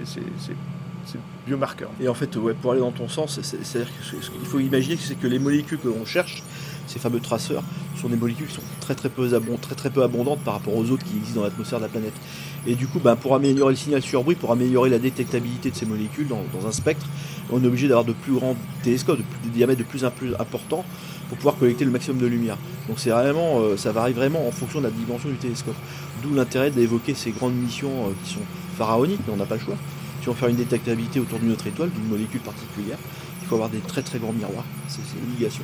biomarqueurs. 1.45 1.91
Et 2.01 2.09
en 2.09 2.13
fait, 2.13 2.29
pour 2.61 2.71
aller 2.71 2.81
dans 2.81 2.91
ton 2.91 3.07
sens, 3.07 3.39
c'est-à-dire 3.41 3.89
qu'il 4.09 4.45
faut 4.45 4.59
imaginer 4.59 4.97
que 4.97 5.03
c'est 5.03 5.15
que 5.15 5.27
les 5.27 5.39
molécules 5.39 5.79
que 5.79 5.87
l'on 5.87 6.05
cherche, 6.05 6.43
ces 6.87 6.99
fameux 6.99 7.19
traceurs, 7.19 7.63
sont 7.97 8.09
des 8.09 8.15
molécules 8.15 8.47
qui 8.47 8.53
sont 8.53 8.61
très 8.81 8.95
très 8.95 9.09
peu, 9.09 10.03
abondantes 10.03 10.39
par 10.39 10.55
rapport 10.55 10.75
aux 10.75 10.89
autres 10.91 11.03
qui 11.03 11.17
existent 11.17 11.39
dans 11.39 11.45
l'atmosphère 11.45 11.79
de 11.79 11.85
la 11.85 11.89
planète. 11.89 12.13
Et 12.65 12.75
du 12.75 12.87
coup, 12.87 12.99
ben, 12.99 13.15
pour 13.15 13.35
améliorer 13.35 13.71
le 13.71 13.77
signal 13.77 14.01
sur 14.01 14.23
bruit, 14.23 14.35
pour 14.35 14.51
améliorer 14.51 14.89
la 14.89 14.99
détectabilité 14.99 15.71
de 15.71 15.75
ces 15.75 15.85
molécules 15.85 16.27
dans, 16.27 16.67
un 16.67 16.71
spectre, 16.71 17.05
on 17.51 17.63
est 17.63 17.67
obligé 17.67 17.87
d'avoir 17.87 18.05
de 18.05 18.13
plus 18.13 18.33
grands 18.33 18.55
télescopes, 18.83 19.17
de 19.17 19.23
des 19.43 19.49
diamètres 19.49 19.79
de 19.79 19.85
plus 19.85 20.05
en 20.05 20.11
plus 20.11 20.33
importants 20.39 20.83
pour 21.29 21.37
pouvoir 21.37 21.57
collecter 21.57 21.85
le 21.85 21.91
maximum 21.91 22.19
de 22.19 22.27
lumière. 22.27 22.57
Donc 22.87 22.99
c'est 22.99 23.09
vraiment, 23.09 23.59
euh, 23.59 23.77
ça 23.77 23.91
varie 23.91 24.13
vraiment 24.13 24.47
en 24.47 24.51
fonction 24.51 24.79
de 24.79 24.85
la 24.85 24.91
dimension 24.91 25.29
du 25.29 25.35
télescope. 25.35 25.75
D'où 26.23 26.33
l'intérêt 26.33 26.71
d'évoquer 26.71 27.13
ces 27.13 27.31
grandes 27.31 27.55
missions 27.55 28.07
euh, 28.07 28.11
qui 28.23 28.33
sont 28.33 28.45
pharaoniques, 28.77 29.19
mais 29.27 29.33
on 29.33 29.37
n'a 29.37 29.45
pas 29.45 29.55
le 29.55 29.61
choix. 29.61 29.75
Si 30.21 30.29
on 30.29 30.31
veut 30.31 30.37
faire 30.37 30.49
une 30.49 30.55
détectabilité 30.55 31.19
autour 31.19 31.39
d'une 31.39 31.51
autre 31.51 31.67
étoile, 31.67 31.89
d'une 31.89 32.07
molécule 32.07 32.41
particulière, 32.41 32.97
il 33.41 33.47
faut 33.47 33.55
avoir 33.55 33.69
des 33.69 33.79
très 33.79 34.01
très 34.01 34.19
grands 34.19 34.33
miroirs. 34.33 34.65
C'est 34.87 35.01
une 35.21 35.31
obligation. 35.31 35.63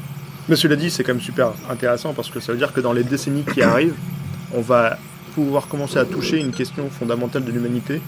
Mais 0.49 0.55
cela 0.57 0.75
dit, 0.75 0.89
c'est 0.89 1.03
quand 1.03 1.13
même 1.13 1.21
super 1.21 1.53
intéressant 1.69 2.13
parce 2.13 2.29
que 2.29 2.39
ça 2.39 2.51
veut 2.51 2.57
dire 2.57 2.73
que 2.73 2.81
dans 2.81 2.93
les 2.93 3.03
décennies 3.03 3.45
qui 3.53 3.61
arrivent, 3.61 3.95
on 4.53 4.61
va 4.61 4.97
pouvoir 5.35 5.67
commencer 5.67 5.97
à 5.97 6.05
toucher 6.05 6.39
une 6.39 6.51
question 6.51 6.89
fondamentale 6.89 7.43
de 7.43 7.51
l'humanité 7.51 8.01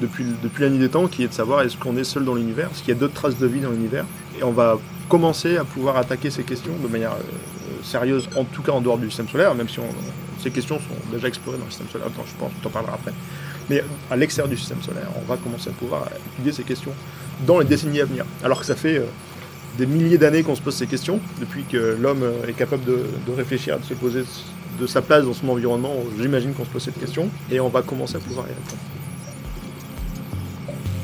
depuis, 0.00 0.24
depuis 0.42 0.62
la 0.62 0.70
nuit 0.70 0.78
des 0.78 0.88
temps, 0.88 1.06
qui 1.06 1.24
est 1.24 1.28
de 1.28 1.32
savoir 1.32 1.62
est-ce 1.62 1.76
qu'on 1.76 1.96
est 1.96 2.04
seul 2.04 2.24
dans 2.24 2.34
l'univers, 2.34 2.68
est-ce 2.72 2.80
qu'il 2.80 2.94
y 2.94 2.96
a 2.96 3.00
d'autres 3.00 3.14
traces 3.14 3.38
de 3.38 3.46
vie 3.46 3.60
dans 3.60 3.70
l'univers. 3.70 4.04
Et 4.38 4.42
on 4.42 4.52
va 4.52 4.78
commencer 5.08 5.56
à 5.56 5.64
pouvoir 5.64 5.96
attaquer 5.96 6.30
ces 6.30 6.42
questions 6.42 6.72
de 6.82 6.88
manière 6.88 7.12
euh, 7.12 7.82
sérieuse, 7.82 8.28
en 8.36 8.44
tout 8.44 8.62
cas 8.62 8.72
en 8.72 8.80
dehors 8.80 8.98
du 8.98 9.08
système 9.08 9.28
solaire, 9.28 9.54
même 9.54 9.68
si 9.68 9.78
ces 10.42 10.50
questions 10.50 10.78
sont 10.78 11.12
déjà 11.12 11.28
explorées 11.28 11.58
dans 11.58 11.64
le 11.64 11.70
système 11.70 11.88
solaire, 11.88 12.08
je 12.08 12.34
pense, 12.38 12.50
tu 12.60 12.66
en 12.66 12.70
parleras 12.70 12.94
après. 12.94 13.12
Mais 13.70 13.84
à 14.10 14.16
l'extérieur 14.16 14.48
du 14.48 14.56
système 14.56 14.82
solaire, 14.82 15.08
on 15.16 15.26
va 15.26 15.36
commencer 15.36 15.70
à 15.70 15.72
pouvoir 15.72 16.08
étudier 16.34 16.52
ces 16.52 16.64
questions 16.64 16.92
dans 17.46 17.58
les 17.58 17.64
décennies 17.64 18.00
à 18.00 18.04
venir. 18.04 18.24
Alors 18.42 18.60
que 18.60 18.66
ça 18.66 18.74
fait 18.74 18.98
euh, 18.98 19.04
des 19.78 19.86
milliers 19.86 20.18
d'années 20.18 20.42
qu'on 20.42 20.56
se 20.56 20.62
pose 20.62 20.74
ces 20.74 20.86
questions, 20.86 21.20
depuis 21.40 21.64
que 21.64 21.96
l'homme 22.00 22.22
euh, 22.22 22.46
est 22.48 22.54
capable 22.54 22.84
de, 22.84 23.04
de, 23.26 23.32
réfléchir, 23.32 23.78
de 23.78 23.84
se 23.84 23.94
poser 23.94 24.24
de 24.80 24.86
sa 24.86 25.02
place 25.02 25.24
dans 25.24 25.34
son 25.34 25.48
environnement, 25.48 25.94
j'imagine 26.20 26.54
qu'on 26.54 26.64
se 26.64 26.70
pose 26.70 26.82
cette 26.82 26.98
question, 26.98 27.28
et 27.50 27.60
on 27.60 27.68
va 27.68 27.82
commencer 27.82 28.16
à 28.16 28.20
pouvoir 28.20 28.46
y 28.46 28.50
répondre. 28.50 28.80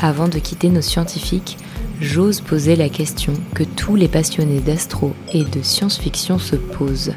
Avant 0.00 0.28
de 0.28 0.38
quitter 0.38 0.68
nos 0.68 0.80
scientifiques, 0.80 1.58
j'ose 2.00 2.40
poser 2.40 2.76
la 2.76 2.88
question 2.88 3.32
que 3.54 3.64
tous 3.64 3.96
les 3.96 4.06
passionnés 4.06 4.60
d'astro 4.60 5.12
et 5.32 5.42
de 5.42 5.60
science-fiction 5.60 6.38
se 6.38 6.54
posent. 6.54 7.14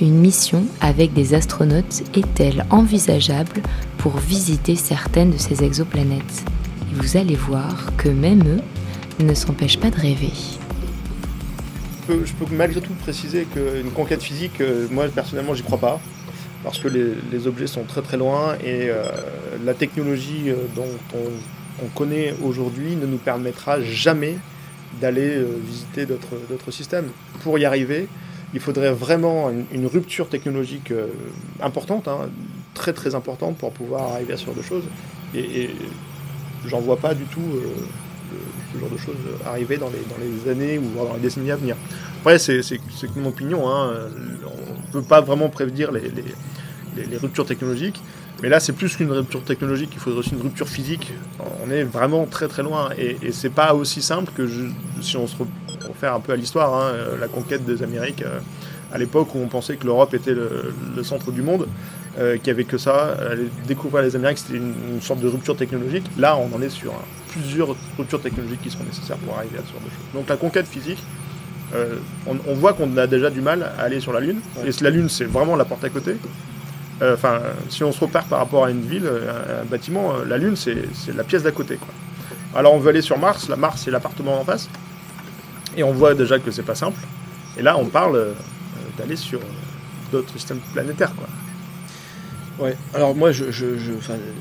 Une 0.00 0.14
mission 0.14 0.64
avec 0.80 1.12
des 1.12 1.34
astronautes 1.34 2.04
est-elle 2.14 2.66
envisageable 2.70 3.62
pour 3.96 4.16
visiter 4.16 4.76
certaines 4.76 5.32
de 5.32 5.38
ces 5.38 5.64
exoplanètes? 5.64 6.44
Vous 6.92 7.16
allez 7.16 7.34
voir 7.34 7.96
que 7.96 8.08
même 8.08 8.44
eux 8.46 9.24
ne 9.24 9.34
s'empêchent 9.34 9.80
pas 9.80 9.90
de 9.90 10.00
rêver. 10.00 10.32
Je 12.08 12.32
peux, 12.32 12.46
malgré 12.52 12.80
tout 12.80 12.94
préciser 13.02 13.44
qu'une 13.44 13.90
conquête 13.90 14.22
physique, 14.22 14.60
euh, 14.60 14.86
moi 14.92 15.08
personnellement 15.08 15.54
j'y 15.54 15.64
crois 15.64 15.78
pas 15.78 16.00
parce 16.62 16.78
que 16.78 16.88
les, 16.88 17.46
objets 17.46 17.66
sont 17.66 17.82
très 17.84 18.02
très 18.02 18.16
loin 18.16 18.54
et 18.64 18.88
euh, 18.88 19.02
la 19.64 19.74
technologie 19.74 20.44
euh, 20.48 20.56
dont 20.74 20.88
on 21.14 21.30
on 21.82 21.88
connaît 21.88 22.34
aujourd'hui 22.42 22.96
ne 22.96 23.06
nous 23.06 23.18
permettra 23.18 23.80
jamais 23.82 24.38
d'aller 25.00 25.36
euh, 25.36 25.46
visiter 25.64 26.06
d'autres 26.06 26.70
systèmes. 26.70 27.08
Pour 27.42 27.58
y 27.58 27.64
arriver, 27.64 28.08
il 28.54 28.60
faudrait 28.60 28.92
vraiment 28.92 29.50
une, 29.50 29.86
rupture 29.86 30.28
technologique 30.28 30.90
euh, 30.90 31.08
importante, 31.62 32.08
hein, 32.08 32.30
très 32.74 32.92
très 32.92 33.14
importante 33.14 33.58
pour 33.58 33.72
pouvoir 33.72 34.14
arriver 34.14 34.32
à 34.32 34.36
ce 34.36 34.46
genre 34.46 34.54
de 34.54 34.62
choses. 34.62 34.84
Et, 35.34 35.70
j'en 36.66 36.80
vois 36.80 36.96
pas 36.96 37.14
du 37.14 37.24
tout 37.24 37.40
euh, 37.40 38.34
ce 38.72 38.80
genre 38.80 38.90
de 38.90 38.96
choses 38.96 39.14
arriver 39.46 39.76
dans 39.76 39.90
les, 39.90 40.50
années 40.50 40.78
ou 40.78 40.90
dans 40.96 41.14
les 41.14 41.20
décennies 41.20 41.52
à 41.52 41.56
venir. 41.56 41.76
Après, 42.20 42.38
c'est 42.38 42.60
mon 43.16 43.28
opinion. 43.28 43.68
Hein. 43.70 43.92
On 44.44 44.86
ne 44.86 44.92
peut 44.92 45.02
pas 45.02 45.20
vraiment 45.20 45.48
prédire 45.48 45.92
les, 45.92 46.10
les 46.96 47.16
ruptures 47.16 47.46
technologiques. 47.46 48.02
Mais 48.42 48.48
là, 48.48 48.60
c'est 48.60 48.72
plus 48.72 48.96
qu'une 48.96 49.10
rupture 49.10 49.42
technologique, 49.42 49.90
il 49.92 49.98
faudrait 49.98 50.20
aussi 50.20 50.30
une 50.30 50.42
rupture 50.42 50.68
physique. 50.68 51.12
On 51.66 51.70
est 51.70 51.82
vraiment 51.82 52.24
très 52.26 52.46
très 52.46 52.62
loin. 52.62 52.90
Et, 52.96 53.16
et 53.22 53.32
c'est 53.32 53.50
pas 53.50 53.74
aussi 53.74 54.00
simple 54.00 54.30
que 54.34 54.48
si 55.00 55.16
on 55.16 55.26
se 55.26 55.34
refait 55.88 56.06
un 56.06 56.20
peu 56.20 56.32
à 56.32 56.36
l'histoire, 56.36 56.74
hein, 56.74 56.92
la 57.20 57.28
conquête 57.28 57.64
des 57.64 57.82
Amériques, 57.82 58.22
euh, 58.22 58.38
à 58.92 58.98
l'époque 58.98 59.34
où 59.34 59.38
on 59.38 59.48
pensait 59.48 59.76
que 59.76 59.84
l'Europe 59.84 60.14
était 60.14 60.34
le, 60.34 61.02
centre 61.02 61.30
du 61.30 61.42
monde, 61.42 61.66
euh, 62.18 62.36
qu'il 62.36 62.44
n'y 62.44 62.50
avait 62.50 62.64
que 62.64 62.78
ça, 62.78 63.16
découvrir 63.66 64.02
les 64.02 64.16
Amériques, 64.16 64.38
c'était 64.38 64.58
une, 64.58 65.00
sorte 65.02 65.20
de 65.20 65.28
rupture 65.28 65.56
technologique. 65.56 66.04
Là, 66.16 66.36
on 66.36 66.54
en 66.56 66.62
est 66.62 66.70
sur 66.70 66.94
plusieurs 67.28 67.76
ruptures 67.98 68.20
technologiques 68.20 68.62
qui 68.62 68.70
seront 68.70 68.84
nécessaires 68.84 69.18
pour 69.18 69.36
arriver 69.36 69.58
à 69.58 69.62
ce 69.62 69.72
genre 69.72 69.80
de 69.80 69.90
choses. 69.90 70.14
Donc 70.14 70.28
la 70.28 70.36
conquête 70.36 70.66
physique, 70.66 71.02
euh, 71.74 71.96
on, 72.26 72.54
voit 72.54 72.72
qu'on 72.72 72.96
a 72.96 73.06
déjà 73.06 73.28
du 73.28 73.42
mal 73.42 73.62
à 73.78 73.82
aller 73.82 74.00
sur 74.00 74.12
la 74.12 74.20
Lune. 74.20 74.40
Et 74.64 74.70
la 74.82 74.90
Lune, 74.90 75.08
c'est 75.10 75.24
vraiment 75.26 75.54
la 75.54 75.66
porte 75.66 75.84
à 75.84 75.90
côté. 75.90 76.16
Euh, 77.00 77.14
enfin, 77.14 77.40
si 77.68 77.84
on 77.84 77.92
se 77.92 78.00
repère 78.00 78.24
par 78.24 78.40
rapport 78.40 78.64
à 78.64 78.70
une 78.70 78.82
ville, 78.82 79.06
euh, 79.06 79.62
un, 79.62 79.64
bâtiment, 79.64 80.14
euh, 80.14 80.24
la 80.24 80.36
Lune, 80.36 80.56
c'est 80.56 80.88
la 81.14 81.24
pièce 81.24 81.44
d'à 81.44 81.52
côté. 81.52 81.78
Alors 82.54 82.74
on 82.74 82.78
veut 82.78 82.88
aller 82.88 83.02
sur 83.02 83.18
Mars, 83.18 83.48
la 83.48 83.56
Mars 83.56 83.82
c'est 83.84 83.90
l'appartement 83.90 84.40
en 84.40 84.44
face, 84.44 84.68
et 85.76 85.84
on 85.84 85.92
voit 85.92 86.14
déjà 86.14 86.38
que 86.38 86.50
c'est 86.50 86.62
pas 86.62 86.74
simple. 86.74 87.00
Et 87.56 87.62
là, 87.62 87.76
on 87.78 87.86
parle 87.86 88.34
d'aller 88.96 89.16
sur 89.16 89.40
d'autres 90.10 90.32
systèmes 90.32 90.60
planétaires. 90.72 91.14
Quoi. 91.14 91.26
Ouais, 92.58 92.76
alors 92.94 93.14
moi, 93.14 93.30
je, 93.32 93.44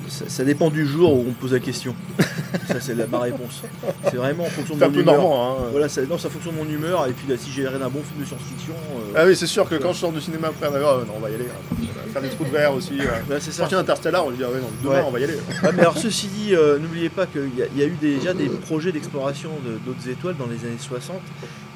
ça, 0.09 0.43
dépend 0.43 0.69
du 0.69 0.87
jour 0.87 1.13
où 1.13 1.21
on 1.21 1.29
me 1.29 1.33
pose 1.33 1.53
la 1.53 1.59
question. 1.59 1.95
ça, 2.67 2.79
c'est 2.79 2.95
ma 3.09 3.19
réponse. 3.19 3.61
C'est 4.05 4.15
vraiment 4.15 4.45
en 4.45 4.49
fonction 4.49 4.75
de 4.75 4.85
mon 4.85 4.91
humeur. 4.91 5.15
Normand, 5.15 5.51
hein. 5.51 5.63
Voilà, 5.71 5.87
ça, 5.87 6.01
non, 6.01 6.17
ça 6.17 6.29
fonctionne 6.29 6.55
de 6.55 6.59
mon 6.59 6.69
humeur. 6.69 7.07
Et 7.07 7.11
puis 7.11 7.27
là, 7.27 7.35
si 7.37 7.51
j'ai 7.51 7.67
rien 7.67 7.79
d'un 7.79 7.89
bon 7.89 8.01
film 8.01 8.21
de 8.21 8.25
science-fiction. 8.25 8.73
ah 9.15 9.23
oui, 9.25 9.35
c'est 9.35 9.47
sûr 9.47 9.69
que 9.69 9.75
quand 9.75 9.93
je 9.93 9.99
sors 9.99 10.11
du 10.11 10.21
cinéma 10.21 10.47
après, 10.47 10.67
on 10.67 11.19
va 11.19 11.29
y 11.29 11.35
aller. 11.35 11.45
Hein 11.45 11.85
faire 12.07 12.21
des 12.21 12.29
trous 12.29 12.45
de 12.45 12.49
verre 12.49 12.73
aussi. 12.73 12.97
Ouais. 12.99 13.39
c'est 13.39 13.51
ça. 13.51 13.67
Interstellar, 13.77 14.25
on 14.25 14.31
dit 14.31 14.43
ah 14.43 14.49
ouais, 14.49 14.59
non, 14.59 14.69
demain 14.83 15.03
on 15.05 15.11
va 15.11 15.19
y 15.19 15.23
aller. 15.23 15.37
mais 15.63 15.79
alors 15.79 15.97
ceci 15.97 16.27
dit, 16.27 16.55
euh, 16.55 16.79
n'oubliez 16.79 17.09
pas 17.09 17.25
qu'il 17.25 17.51
y, 17.75 17.81
a 17.81 17.85
eu 17.85 17.97
déjà 18.01 18.33
des 18.33 18.47
projets 18.47 18.91
d'exploration 18.91 19.49
d'autres 19.85 20.09
étoiles 20.09 20.35
dans 20.37 20.47
les 20.47 20.65
années 20.65 20.77
60 20.79 21.15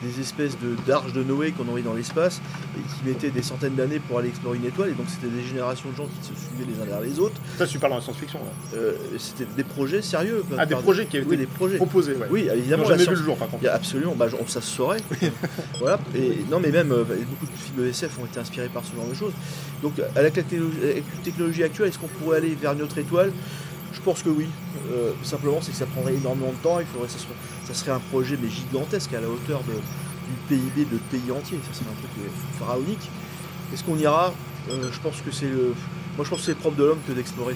des 0.03 0.19
espèces 0.19 0.57
d'arches 0.87 1.13
de, 1.13 1.23
Noé 1.23 1.51
qu'on 1.51 1.63
envoyait 1.63 1.85
dans 1.85 1.93
l'espace 1.93 2.41
et 2.75 2.81
qui 2.81 3.07
mettaient 3.07 3.29
des 3.29 3.43
centaines 3.43 3.75
d'années 3.75 3.99
pour 3.99 4.17
aller 4.17 4.29
explorer 4.29 4.57
une 4.57 4.65
étoile. 4.65 4.89
Et 4.89 4.93
donc 4.93 5.05
c'était 5.09 5.33
des 5.33 5.43
générations 5.43 5.89
de 5.91 5.95
gens 5.95 6.05
qui 6.07 6.27
se 6.35 6.47
suivaient 6.47 6.71
les 6.71 6.81
uns 6.81 6.85
derrière 6.85 7.01
les 7.01 7.19
autres. 7.19 7.35
Ça, 7.57 7.67
tu 7.67 7.79
parles 7.79 7.91
dans 7.91 7.97
la 7.97 8.03
science-fiction. 8.03 8.39
Euh, 8.75 8.93
c'était 9.17 9.45
des 9.55 9.63
projets 9.63 10.01
sérieux. 10.01 10.43
Ah, 10.57 10.65
des 10.65 10.75
projets 10.75 11.05
qui 11.05 11.17
avaient 11.17 11.35
été 11.35 11.47
proposés. 11.77 12.15
Oui, 12.29 12.47
évidemment. 12.53 12.85
jamais 12.85 13.03
vu 13.03 13.09
le 13.09 13.15
jour, 13.15 13.37
par 13.37 13.49
contre. 13.49 13.67
absolument, 13.69 14.15
bah, 14.15 14.27
ça 14.47 14.61
se 14.61 14.67
saurait. 14.67 15.01
voilà. 15.79 15.99
Et, 16.15 16.43
non, 16.49 16.59
mais 16.59 16.71
même 16.71 16.91
euh, 16.91 17.03
beaucoup 17.03 17.45
de 17.45 17.57
films 17.57 17.87
SF 17.87 18.19
ont 18.19 18.25
été 18.25 18.39
inspirés 18.39 18.69
par 18.69 18.83
ce 18.85 18.95
genre 18.95 19.07
de 19.07 19.13
choses. 19.13 19.33
Donc, 19.81 19.93
avec 20.15 20.35
la 20.35 20.43
technologie 21.23 21.63
actuelle, 21.63 21.87
est-ce 21.89 21.99
qu'on 21.99 22.07
pourrait 22.07 22.37
aller 22.37 22.55
vers 22.59 22.73
une 22.73 22.81
autre 22.81 22.97
étoile? 22.97 23.31
Je 23.93 23.99
pense 23.99 24.23
que 24.23 24.29
oui. 24.29 24.47
Euh, 24.91 25.11
simplement, 25.23 25.59
c'est 25.61 25.71
que 25.71 25.77
ça 25.77 25.85
prendrait 25.85 26.15
énormément 26.15 26.51
de 26.51 26.63
temps. 26.63 26.79
Il 26.79 26.85
faudrait, 26.85 27.09
ça, 27.09 27.19
serait, 27.19 27.33
ça 27.67 27.73
serait 27.73 27.91
un 27.91 27.99
projet 27.99 28.37
mais 28.41 28.49
gigantesque 28.49 29.13
à 29.13 29.21
la 29.21 29.27
hauteur 29.27 29.61
de, 29.63 29.73
du 29.73 30.37
PIB 30.47 30.85
de 30.91 30.97
pays 31.11 31.31
entier. 31.31 31.59
Ça 31.67 31.79
serait 31.79 31.89
un 31.89 31.99
truc 31.99 32.31
pharaonique. 32.57 33.09
Est-ce 33.73 33.83
qu'on 33.83 33.97
ira? 33.97 34.33
Euh, 34.69 34.89
Je 34.91 34.99
pense 34.99 35.21
que 35.21 35.31
c'est 35.31 35.47
le. 35.47 35.73
Moi, 36.15 36.25
je 36.25 36.29
pense 36.29 36.39
que 36.39 36.45
c'est 36.45 36.55
propre 36.55 36.77
de 36.77 36.83
l'homme 36.83 36.99
que 37.07 37.13
d'explorer 37.13 37.55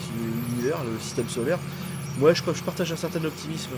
l'univers, 0.49 0.77
le 0.83 0.99
système 0.99 1.27
solaire. 1.29 1.59
Moi, 2.19 2.33
je, 2.33 2.41
je 2.53 2.63
partage 2.63 2.91
un 2.91 2.95
certain 2.95 3.23
optimisme. 3.23 3.71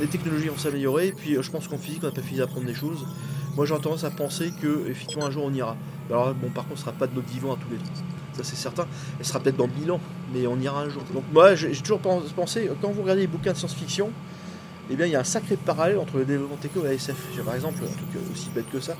Les 0.00 0.06
technologies 0.06 0.48
vont 0.48 0.58
s'améliorer, 0.58 1.12
puis 1.16 1.36
je 1.40 1.50
pense 1.50 1.68
qu'en 1.68 1.78
physique, 1.78 2.00
on 2.02 2.06
n'a 2.06 2.12
pas 2.12 2.22
fini 2.22 2.38
d'apprendre 2.38 2.66
des 2.66 2.74
choses. 2.74 3.06
Moi, 3.56 3.66
j'ai 3.66 3.74
tendance 3.74 4.04
à 4.04 4.10
penser 4.10 4.52
que 4.60 4.88
effectivement 4.88 5.26
un 5.26 5.30
jour 5.30 5.44
on 5.44 5.52
ira. 5.52 5.76
Alors, 6.10 6.34
bon, 6.34 6.48
par 6.48 6.64
contre, 6.64 6.78
ce 6.78 6.84
sera 6.84 6.92
pas 6.92 7.06
de 7.06 7.14
notre 7.14 7.28
vivant 7.28 7.54
à 7.54 7.56
tous 7.56 7.70
les 7.70 7.76
deux 7.76 8.02
ça 8.34 8.42
c'est 8.44 8.56
certain. 8.56 8.86
Elle 9.18 9.24
sera 9.26 9.40
peut-être 9.40 9.56
dans 9.56 9.66
le 9.66 9.72
bilan, 9.72 10.00
mais 10.32 10.46
on 10.46 10.58
ira 10.58 10.82
un 10.82 10.88
jour. 10.88 11.02
Donc 11.12 11.24
moi 11.32 11.54
j'ai 11.54 11.72
toujours 11.72 12.00
pensé, 12.00 12.70
quand 12.80 12.90
vous 12.90 13.02
regardez 13.02 13.22
les 13.22 13.26
bouquins 13.26 13.52
de 13.52 13.56
science-fiction, 13.56 14.10
eh 14.90 14.96
bien 14.96 15.06
il 15.06 15.12
y 15.12 15.16
a 15.16 15.20
un 15.20 15.24
sacré 15.24 15.56
parallèle 15.56 15.98
entre 15.98 16.16
le 16.18 16.24
développement 16.24 16.56
techno 16.56 16.82
et 16.84 16.88
la 16.88 16.94
SF. 16.94 17.16
J'ai 17.34 17.42
par 17.42 17.54
exemple 17.54 17.78
un 17.82 17.92
truc 17.92 18.22
aussi 18.32 18.50
bête 18.54 18.70
que 18.70 18.80
ça. 18.80 18.96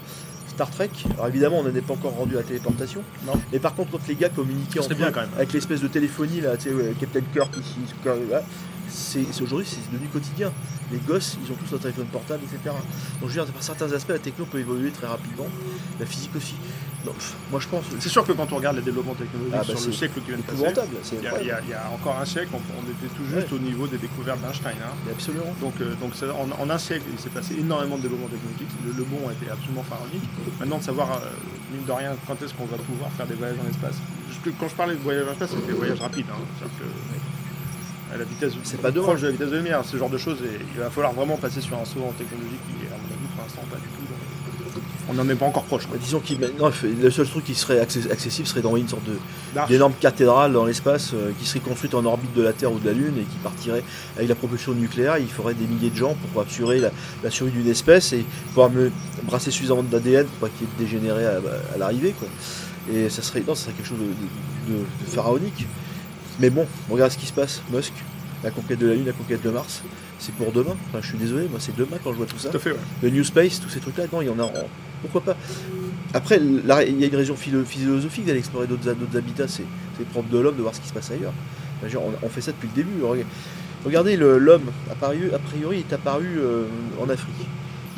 Star 0.53 0.71
Trek, 0.71 0.91
alors 1.15 1.29
évidemment 1.29 1.59
on 1.61 1.62
n'en 1.65 1.75
est 1.75 1.81
pas 1.81 1.95
encore 1.95 2.12
rendu 2.12 2.35
à 2.37 2.41
la 2.41 2.45
téléportation, 2.45 3.03
non. 3.27 3.33
mais 3.53 3.59
par 3.59 3.75
contre 3.75 3.93
quand 3.93 4.07
les 4.07 4.15
gars 4.15 4.29
communiquaient 4.29 4.81
entre 4.81 4.95
bien, 4.95 5.11
quand 5.11 5.21
même. 5.21 5.31
avec 5.37 5.53
l'espèce 5.53 5.81
de 5.81 5.88
téléphonie 5.88 6.41
là, 6.41 6.57
tu 6.57 6.69
sais, 6.69 6.95
Captain 7.01 7.21
Kirk 7.33 7.57
ici, 7.57 7.81
c'est 8.92 9.42
aujourd'hui 9.42 9.66
c'est 9.68 9.90
devenu 9.92 10.09
quotidien. 10.09 10.52
Les 10.92 10.98
gosses, 10.98 11.38
ils 11.44 11.50
ont 11.50 11.57
tous 11.57 11.74
un 11.74 11.78
téléphone 11.78 12.07
portable, 12.07 12.42
etc. 12.44 12.59
Donc 13.20 13.31
je 13.31 13.38
veux 13.38 13.44
dire, 13.44 13.46
par 13.52 13.62
certains 13.62 13.90
aspects, 13.92 14.11
la 14.11 14.18
techno 14.18 14.44
peut 14.44 14.59
évoluer 14.59 14.90
très 14.90 15.07
rapidement, 15.07 15.46
la 15.98 16.07
physique 16.07 16.37
aussi. 16.37 16.55
Donc, 17.05 17.16
moi 17.50 17.59
je 17.59 17.66
pense. 17.66 17.85
C'est 17.98 18.09
sûr 18.11 18.22
que 18.24 18.31
quand 18.33 18.52
on 18.52 18.57
regarde 18.57 18.76
les 18.76 18.83
développements 18.83 19.14
technologiques 19.14 19.55
Ah, 19.59 19.64
bah, 19.66 19.74
sur 19.76 19.88
le 19.88 19.92
siècle 19.92 20.20
qui 20.20 20.28
vient 20.28 20.37
de 20.37 20.42
passer, 20.42 20.62
il 21.18 21.22
y, 21.22 21.26
a, 21.26 21.31
incroyable. 21.31 21.42
il 21.42 21.48
y 21.48 21.50
a- 21.50 21.61
il 21.66 21.70
y 21.70 21.74
a 21.74 21.90
encore 21.90 22.16
un 22.20 22.24
siècle, 22.24 22.50
on, 22.55 22.59
on 22.78 22.83
était 22.87 23.12
tout 23.16 23.24
juste 23.24 23.50
Ouais. 23.50 23.59
au 23.59 23.59
niveau 23.59 23.88
des 23.88 23.98
découvertes 23.98 24.40
d'Einstein. 24.40 24.76
hein. 24.85 24.94
Absolument. 25.11 25.52
Donc, 25.61 25.74
euh, 25.81 25.94
donc 26.00 26.14
ça- 26.14 26.26
en, 26.33 26.46
en 26.62 26.70
un 26.70 26.78
siècle, 26.78 27.07
il 27.12 27.18
s'est 27.18 27.31
passé 27.31 27.57
énormément 27.59 27.96
de 27.96 28.02
développements 28.02 28.28
technologiques. 28.28 28.70
Le, 28.87 28.92
le 28.92 29.02
bon 29.05 29.26
a 29.28 29.33
été 29.33 29.50
absolument 29.50 29.83
pharaonique. 29.83 30.22
Maintenant, 30.61 30.78
de 30.78 30.85
savoir, 30.85 31.11
euh, 31.11 31.26
mine 31.72 31.85
de 31.85 31.90
rien, 31.92 32.14
quand 32.28 32.40
est-ce 32.40 32.55
qu'on 32.55 32.66
va 32.66 32.76
pouvoir 32.76 33.11
faire 33.12 33.26
des 33.26 33.35
voyages 33.35 33.57
dans 33.57 33.64
l'espace. 33.64 33.96
Je- 34.31 34.50
Quand 34.61 34.68
je 34.68 34.74
parlais 34.74 34.94
de 34.94 35.00
voyage 35.00 35.24
dans 35.24 35.31
l'espace, 35.31 35.50
c'était 35.50 35.72
des 35.72 35.78
voyages 35.78 35.98
rapides. 36.00 36.26
hein. 36.31 36.66
À 38.12 38.18
la 38.18 38.25
vitesse, 38.25 38.53
C'est 38.64 38.81
pas 38.81 38.90
demain. 38.90 39.05
proche 39.07 39.20
de 39.22 39.27
la 39.27 39.33
vitesse 39.33 39.48
de 39.48 39.53
la 39.57 39.59
lumière, 39.62 39.83
ce 39.85 39.96
genre 39.96 40.11
de 40.11 40.18
choses. 40.18 40.38
Et 40.42 40.59
il 40.75 40.81
va 40.81 40.90
falloir 40.90 41.12
vraiment 41.14 41.37
passer 41.37 41.61
sur 41.61 41.79
un 41.79 41.85
saut 41.85 42.05
en 42.07 42.12
technologie 42.12 42.59
qui 42.68 42.85
est, 42.85 42.88
à 42.88 42.96
mon 42.98 43.05
avis, 43.05 43.27
pour 43.35 43.42
l'instant, 43.44 43.62
pas 43.70 43.77
du 43.77 43.83
tout. 43.83 44.75
donc, 44.75 44.83
on 45.09 45.14
n'en 45.14 45.29
est 45.29 45.35
pas 45.35 45.46
encore 45.46 45.64
proche. 45.64 45.87
quoi. 45.87 45.96
Disons 45.98 46.20
qu'il 46.20 46.38
le 46.38 47.11
seul 47.11 47.27
truc 47.27 47.44
qui 47.44 47.55
serait 47.55 47.81
access- 47.81 48.11
accessible 48.11 48.46
serait 48.46 48.61
d'envoyer 48.61 48.83
une 48.85 48.88
sorte 48.88 49.05
de 49.05 49.16
d'énorme 49.68 49.92
cathédrale 50.01 50.53
dans 50.53 50.64
l'espace 50.64 51.12
euh, 51.14 51.33
qui 51.38 51.44
serait 51.46 51.61
construite 51.61 51.94
en 51.94 52.05
orbite 52.05 52.33
de 52.35 52.42
la 52.42 52.53
Terre 52.53 52.70
ou 52.72 52.79
de 52.79 52.87
la 52.87 52.92
Lune 52.92 53.14
et 53.18 53.22
qui 53.25 53.37
partirait 53.42 53.83
avec 54.16 54.29
la 54.29 54.35
propulsion 54.35 54.72
nucléaire. 54.75 55.18
Il 55.18 55.29
faudrait 55.29 55.55
des 55.55 55.66
milliers 55.66 55.90
de 55.90 55.96
gens 55.96 56.14
pour 56.33 56.42
assurer 56.42 56.79
la, 56.79 56.90
la 57.25 57.31
survie 57.31 57.53
d'une 57.53 57.68
espèce 57.68 58.12
et 58.12 58.25
pouvoir 58.48 58.70
me 58.70 58.92
brasser 59.25 59.51
suffisamment 59.51 59.83
d'ADN 59.83 60.27
pour 60.27 60.48
pas 60.48 60.55
qu'il 60.57 60.66
y 60.66 60.70
ait 60.70 60.75
de 60.79 60.85
dégénéré 60.85 61.27
à, 61.27 61.40
à 61.75 61.79
l'arrivée. 61.79 62.14
quoi. 62.18 62.29
Et 62.92 63.09
ça 63.11 63.22
serait, 63.22 63.42
non, 63.46 63.55
ça 63.55 63.64
serait 63.64 63.72
quelque 63.75 63.88
chose 63.88 63.98
de, 63.98 64.05
de- 64.72 64.79
de- 64.79 64.85
de 64.85 65.11
pharaonique. 65.11 65.66
Mais 66.40 66.51
bon, 66.51 66.66
regarde 66.90 67.12
ce 67.12 67.18
qui 67.18 67.27
se 67.27 67.33
passe. 67.33 67.62
Musk, 67.73 67.92
la 68.45 68.51
conquête 68.51 68.79
de 68.79 68.87
la 68.88 68.95
Lune, 68.95 69.07
la 69.07 69.12
conquête 69.12 69.42
de 69.42 69.51
Mars, 69.51 69.83
c'est 70.18 70.35
pour 70.35 70.53
demain. 70.53 70.75
Enfin, 70.88 70.99
je 71.03 71.09
suis 71.09 71.18
désolé, 71.18 71.47
moi 71.49 71.59
c'est 71.61 71.77
demain 71.77 71.97
quand 72.03 72.12
je 72.12 72.16
vois 72.18 72.27
tout 72.27 72.38
ça 72.38 72.49
Tout 72.51 72.57
à 72.57 72.61
fait, 72.61 72.73
ouais. 72.73 72.79
le 73.03 73.11
New 73.11 73.25
Space, 73.25 73.61
tous 73.61 73.68
ces 73.68 73.81
trucs-là, 73.81 74.05
non, 74.12 74.23
il 74.23 74.27
y 74.29 74.31
en 74.31 74.38
a. 74.38 74.45
en- 74.45 74.53
Pourquoi 75.03 75.21
pas? 75.23 75.37
Après, 76.14 76.38
il 76.38 77.01
y 77.01 77.05
a 77.05 77.07
une 77.07 77.16
raison 77.16 77.35
philo- 77.35 77.64
philosophique 77.64 78.25
d'aller 78.27 78.38
explorer 78.40 78.66
d'autres 78.66 78.88
habitats, 79.16 79.49
c'est 79.49 79.64
propre 80.11 80.29
de 80.31 80.38
l'homme 80.38 80.57
de 80.57 80.62
voir 80.62 80.75
ce 80.75 80.81
qui 80.81 80.88
se 80.88 80.92
passe 80.92 81.11
ailleurs. 81.11 81.33
On, 81.97 82.27
on 82.27 82.29
fait 82.29 82.40
ça 82.40 82.53
depuis 82.53 82.68
le 82.68 82.75
début. 82.75 83.03
Reg- 83.03 83.25
Regardez, 83.85 84.16
l'homme, 84.16 84.71
a 84.90 84.95
priori, 84.95 85.35
a 85.35 85.38
priori, 85.40 85.79
est 85.81 85.92
apparu 85.92 86.27
euh, 86.38 86.64
en 87.01 87.09
Afrique. 87.09 87.35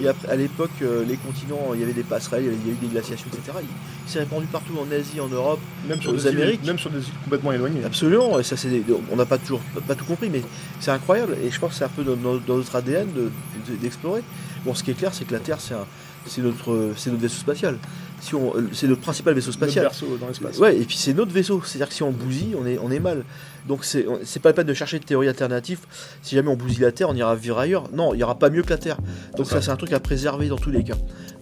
Et 0.02 0.08
après, 0.08 0.28
à 0.28 0.34
l'époque, 0.36 0.70
euh, 0.82 1.04
les 1.06 1.16
continents, 1.16 1.70
il 1.74 1.80
y 1.80 1.82
avait 1.84 1.92
des 1.92 2.02
passerelles, 2.02 2.42
il 2.44 2.66
y 2.66 2.70
a 2.70 2.72
eu 2.72 2.76
des 2.80 2.88
glaciations, 2.88 3.26
etc. 3.32 3.58
Il, 3.62 4.10
s'est 4.10 4.18
répandu 4.18 4.46
partout 4.46 4.72
en 4.78 4.90
Asie, 4.92 5.20
en 5.20 5.28
Europe, 5.28 5.60
Même 5.88 6.00
sur, 6.02 6.10
Aux 6.10 6.16
des 6.16 6.22
îles- 6.22 6.28
Amériques. 6.30 6.64
même 6.64 6.78
sur 6.78 6.90
des 6.90 6.98
îles 6.98 7.12
complètement 7.22 7.52
éloignées. 7.52 7.84
Absolument, 7.84 8.38
et 8.38 8.42
ça 8.42 8.56
c'est 8.56 8.68
des- 8.68 8.84
on 9.12 9.16
n'a 9.16 9.24
pas 9.24 9.38
toujours 9.38 9.60
pas 9.86 9.94
tout 9.94 10.04
compris, 10.04 10.28
mais 10.30 10.42
c'est 10.80 10.90
incroyable 10.90 11.36
et 11.44 11.50
je 11.50 11.58
pense 11.60 11.70
que 11.72 11.76
c'est 11.78 11.84
un 11.84 11.88
peu 11.88 12.02
dans, 12.02 12.16
notre 12.16 12.74
ADN 12.76 13.06
de- 13.12 13.30
de- 13.70 13.76
d'explorer. 13.76 14.22
Bon, 14.64 14.74
ce 14.74 14.82
qui 14.82 14.90
est 14.90 14.94
clair, 14.94 15.14
c'est 15.14 15.24
que 15.26 15.32
la 15.32 15.40
Terre 15.40 15.60
c'est 15.60 15.74
un- 15.74 15.86
c'est 16.26 16.42
notre 16.42 16.92
c'est 16.96 17.10
notre 17.10 17.22
vaisseau 17.22 17.38
spatial. 17.40 17.78
Si 18.20 18.34
on 18.34 18.52
c'est 18.72 18.86
notre 18.88 19.02
principal 19.02 19.34
vaisseau 19.34 19.48
Notre 19.50 19.58
spatial. 19.58 19.84
berceau 19.84 20.16
dans 20.18 20.28
l'espace. 20.28 20.58
Ouais, 20.58 20.76
et 20.76 20.84
puis 20.84 20.96
c'est 20.96 21.12
notre 21.12 21.32
vaisseau, 21.32 21.60
c'est-à-dire 21.64 21.88
que 21.88 21.94
si 21.94 22.02
on 22.02 22.10
bousille, 22.10 22.54
on 22.58 22.66
est, 22.66 22.78
on 22.78 22.90
est 22.90 23.00
mal. 23.00 23.24
Donc 23.68 23.84
c'est 23.84 24.06
c'est 24.24 24.40
pas 24.40 24.50
la 24.50 24.52
peine 24.54 24.66
de 24.66 24.74
chercher 24.74 24.98
de 24.98 25.04
théorie 25.04 25.28
alternative. 25.28 25.80
Si 26.22 26.34
jamais 26.34 26.48
on 26.48 26.56
bousille 26.56 26.80
la 26.80 26.92
Terre, 26.92 27.08
on 27.10 27.14
ira 27.14 27.34
vivre 27.34 27.58
ailleurs. 27.58 27.84
Non, 27.92 28.14
il 28.14 28.18
n'y 28.18 28.22
aura 28.22 28.38
pas 28.38 28.50
mieux 28.50 28.62
que 28.62 28.70
la 28.70 28.78
Terre. 28.78 28.98
Donc 29.36 29.46
ça, 29.46 29.56
ça. 29.56 29.62
c'est 29.62 29.70
un 29.70 29.76
truc 29.76 29.92
à 29.92 30.00
préserver 30.00 30.48
dans 30.48 30.58
tous 30.58 30.70
les 30.70 30.84
cas. 30.84 30.96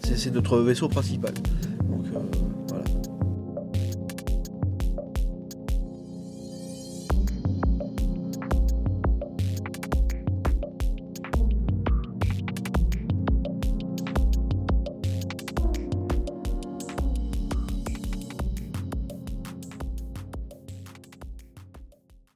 C'est 0.05 0.19
c'est 0.19 0.31
notre 0.31 0.59
vaisseau 0.59 0.89
principal. 0.89 1.33